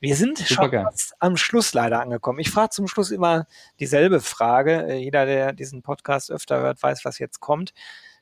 Wir 0.00 0.16
sind 0.16 0.38
Super 0.38 0.70
schon 0.70 1.12
am 1.20 1.36
Schluss 1.36 1.72
leider 1.72 2.00
angekommen. 2.00 2.40
Ich 2.40 2.50
frage 2.50 2.70
zum 2.70 2.88
Schluss 2.88 3.12
immer 3.12 3.46
dieselbe 3.78 4.02
dieselbe 4.02 4.20
Frage. 4.72 4.92
Äh, 4.92 4.98
jeder, 4.98 5.26
der 5.26 5.52
diesen 5.52 5.82
Podcast 5.82 6.30
öfter 6.30 6.60
hört, 6.60 6.82
weiß, 6.82 7.04
was 7.04 7.18
jetzt 7.18 7.40
kommt. 7.40 7.72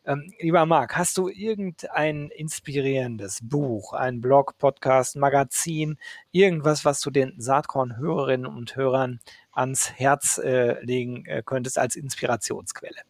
Ähm, 0.06 0.32
lieber 0.40 0.64
Marc, 0.64 0.96
hast 0.96 1.18
du 1.18 1.28
irgendein 1.28 2.30
inspirierendes 2.30 3.40
Buch, 3.42 3.92
ein 3.92 4.22
Blog, 4.22 4.56
Podcast, 4.56 5.16
Magazin, 5.16 5.98
irgendwas, 6.32 6.86
was 6.86 7.02
du 7.02 7.10
den 7.10 7.34
Saatkorn-Hörerinnen 7.38 8.46
und 8.46 8.76
Hörern 8.76 9.20
ans 9.52 9.92
Herz 9.92 10.38
äh, 10.38 10.82
legen 10.82 11.26
äh, 11.26 11.42
könntest 11.44 11.78
als 11.78 11.96
Inspirationsquelle? 11.96 13.02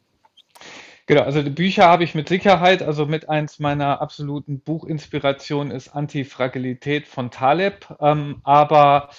Genau, 1.07 1.22
also 1.22 1.42
die 1.42 1.50
Bücher 1.50 1.85
habe 1.85 2.05
ich 2.05 2.14
mit 2.14 2.29
Sicherheit. 2.29 2.83
Also 2.83 3.07
mit 3.07 3.29
eins 3.29 3.61
meiner 3.61 4.00
absoluten 4.00 4.61
Buchinspirationen 4.61 5.72
ist 5.72 5.88
Antifragilität 5.88 7.07
von 7.07 7.31
Taleb. 7.31 7.87
Ähm, 8.00 8.40
aber 8.42 9.11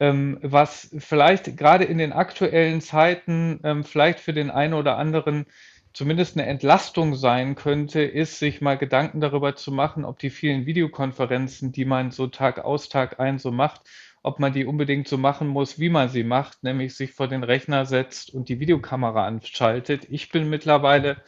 was 0.00 0.90
vielleicht 0.98 1.56
gerade 1.58 1.84
in 1.84 1.98
den 1.98 2.12
aktuellen 2.12 2.80
Zeiten 2.80 3.60
ähm, 3.64 3.84
vielleicht 3.84 4.18
für 4.20 4.32
den 4.32 4.50
einen 4.50 4.74
oder 4.74 4.96
anderen 4.96 5.46
zumindest 5.92 6.36
eine 6.36 6.46
Entlastung 6.46 7.14
sein 7.16 7.54
könnte, 7.54 8.00
ist, 8.00 8.38
sich 8.38 8.60
mal 8.60 8.78
Gedanken 8.78 9.20
darüber 9.20 9.56
zu 9.56 9.72
machen, 9.72 10.04
ob 10.04 10.18
die 10.18 10.30
vielen 10.30 10.66
Videokonferenzen, 10.66 11.72
die 11.72 11.84
man 11.84 12.10
so 12.12 12.28
Tag 12.28 12.60
aus, 12.60 12.88
Tag 12.88 13.20
ein 13.20 13.38
so 13.38 13.50
macht, 13.50 13.82
ob 14.22 14.38
man 14.38 14.52
die 14.52 14.66
unbedingt 14.66 15.08
so 15.08 15.18
machen 15.18 15.48
muss, 15.48 15.78
wie 15.78 15.88
man 15.88 16.08
sie 16.08 16.24
macht, 16.24 16.62
nämlich 16.62 16.94
sich 16.94 17.12
vor 17.12 17.28
den 17.28 17.42
Rechner 17.42 17.86
setzt 17.86 18.32
und 18.32 18.48
die 18.48 18.60
Videokamera 18.60 19.26
anschaltet. 19.26 20.06
Ich 20.10 20.30
bin 20.30 20.48
mittlerweile 20.48 21.22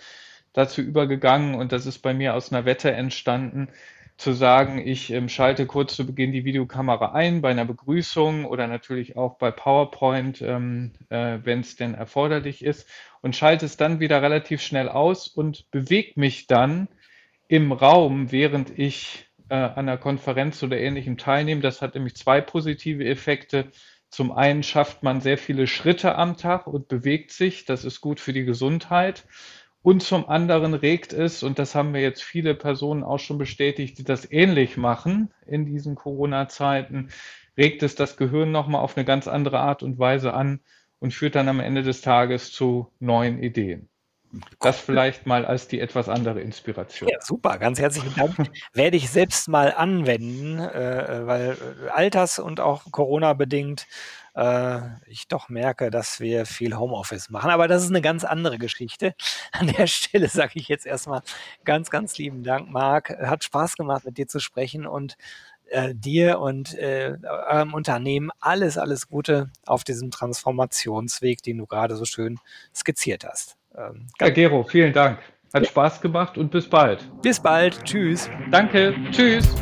dazu 0.53 0.83
übergegangen 0.83 1.55
und 1.55 1.73
das 1.73 1.87
ist 1.87 1.99
bei 1.99 2.15
mir 2.15 2.35
aus 2.35 2.53
einer 2.53 2.65
Wette 2.65 2.93
entstanden, 2.93 3.69
zu 4.23 4.33
sagen, 4.33 4.79
ich 4.79 5.11
ähm, 5.11 5.29
schalte 5.29 5.67
kurz 5.67 5.97
zu 5.97 6.07
Beginn 6.07 6.33
die 6.33 6.45
Videokamera 6.45 7.13
ein 7.13 7.43
bei 7.43 7.51
einer 7.51 7.65
Begrüßung 7.65 8.45
oder 8.45 8.69
natürlich 8.69 9.17
auch 9.17 9.37
bei 9.37 9.51
PowerPoint, 9.51 10.41
ähm, 10.41 10.93
äh, 11.11 11.39
wenn 11.43 11.61
es 11.61 11.77
denn 11.77 11.95
erforderlich 11.95 12.65
ist 12.65 12.89
und 13.21 13.35
schalte 13.35 13.67
es 13.67 13.77
dann 13.77 14.01
wieder 14.01 14.23
relativ 14.23 14.63
schnell 14.63 14.89
aus 14.89 15.29
und 15.29 15.71
bewege 15.71 16.13
mich 16.21 16.47
dann 16.47 16.89
im 17.49 17.73
Raum, 17.73 18.31
während 18.31 18.79
ich 18.79 19.27
äh, 19.49 19.55
an 19.55 19.89
einer 19.89 19.99
Konferenz 19.99 20.63
oder 20.63 20.79
ähnlichem 20.79 21.19
teilnehme. 21.19 21.61
Das 21.61 21.83
hat 21.83 21.95
nämlich 21.95 22.15
zwei 22.15 22.41
positive 22.41 23.05
Effekte. 23.05 23.73
Zum 24.09 24.31
einen 24.31 24.63
schafft 24.63 25.03
man 25.03 25.21
sehr 25.21 25.37
viele 25.37 25.67
Schritte 25.67 26.15
am 26.15 26.37
Tag 26.37 26.67
und 26.67 26.87
bewegt 26.87 27.33
sich. 27.33 27.65
Das 27.65 27.85
ist 27.85 28.01
gut 28.01 28.21
für 28.21 28.33
die 28.33 28.45
Gesundheit. 28.45 29.25
Und 29.83 30.03
zum 30.03 30.29
anderen 30.29 30.75
regt 30.75 31.13
es, 31.13 31.43
und 31.43 31.59
das 31.59 31.75
haben 31.75 31.93
wir 31.93 32.01
jetzt 32.01 32.23
viele 32.23 32.55
Personen 32.55 33.03
auch 33.03 33.19
schon 33.19 33.39
bestätigt, 33.39 33.99
die 33.99 34.05
das 34.05 34.31
ähnlich 34.31 34.77
machen 34.77 35.33
in 35.47 35.67
diesen 35.67 35.97
Corona-Zeiten, 35.97 37.11
regt 37.57 37.83
es 37.83 37.97
das 37.97 38.17
Gehirn 38.17 38.53
nochmal 38.53 38.81
auf 38.81 38.97
eine 38.97 39.05
ganz 39.05 39.27
andere 39.27 39.59
Art 39.59 39.83
und 39.83 39.99
Weise 39.99 40.35
an 40.35 40.61
und 41.01 41.13
führt 41.13 41.35
dann 41.35 41.49
am 41.49 41.59
Ende 41.59 41.83
des 41.83 42.01
Tages 42.01 42.53
zu 42.53 42.93
neuen 43.01 43.43
Ideen. 43.43 43.89
Das 44.61 44.81
vielleicht 44.81 45.27
mal 45.27 45.45
als 45.45 45.69
die 45.69 45.79
etwas 45.79 46.09
andere 46.09 46.41
Inspiration. 46.41 47.11
Ja, 47.11 47.21
super, 47.21 47.59
ganz 47.59 47.79
herzlichen 47.79 48.15
Dank. 48.15 48.35
Werde 48.73 48.97
ich 48.97 49.11
selbst 49.11 49.47
mal 49.49 49.75
anwenden, 49.75 50.59
äh, 50.59 51.27
weil 51.27 51.51
äh, 51.51 51.89
alters- 51.91 52.39
und 52.39 52.59
auch 52.61 52.91
Corona-bedingt 52.91 53.87
äh, 54.35 54.81
ich 55.07 55.29
doch 55.29 55.49
merke, 55.49 55.91
dass 55.91 56.21
wir 56.21 56.47
viel 56.47 56.77
Homeoffice 56.77 57.31
machen. 57.31 57.51
Aber 57.51 57.69
das 57.69 57.83
ist 57.83 57.91
eine 57.91 58.01
ganz 58.01 58.25
andere 58.25 58.59
Geschichte. 58.59 59.15
An 59.53 59.69
der 59.69 59.87
Stelle 59.87 60.29
sage 60.29 60.53
ich 60.55 60.69
jetzt 60.69 60.87
erstmal 60.87 61.23
ganz, 61.65 61.91
ganz 61.91 62.19
lieben 62.19 62.43
Dank, 62.43 62.71
Marc. 62.71 63.11
Hat 63.11 63.45
Spaß 63.45 63.77
gemacht, 63.77 64.05
mit 64.05 64.19
dir 64.19 64.27
zu 64.27 64.41
sprechen 64.41 64.87
und 64.87 65.17
äh, 65.71 65.95
dir 65.95 66.39
und 66.39 66.75
äh, 66.79 67.17
eurem 67.23 67.75
Unternehmen 67.75 68.31
alles, 68.41 68.79
alles 68.79 69.09
Gute 69.09 69.51
auf 69.67 69.85
diesem 69.85 70.11
Transformationsweg, 70.11 71.43
den 71.43 71.59
du 71.59 71.67
gerade 71.67 71.97
so 71.97 72.05
schön 72.05 72.39
skizziert 72.75 73.25
hast. 73.25 73.57
Ähm, 73.77 74.07
ja, 74.21 74.31
Gero, 74.31 74.65
vielen 74.65 74.93
Dank. 74.93 75.19
Hat 75.55 75.67
Spaß 75.67 76.01
gemacht 76.01 76.39
und 76.39 76.51
bis 76.51 76.69
bald. 76.69 77.07
Bis 77.21 77.39
bald. 77.39 77.85
Tschüss. 77.85 78.31
Danke. 78.51 78.95
Tschüss. 79.11 79.55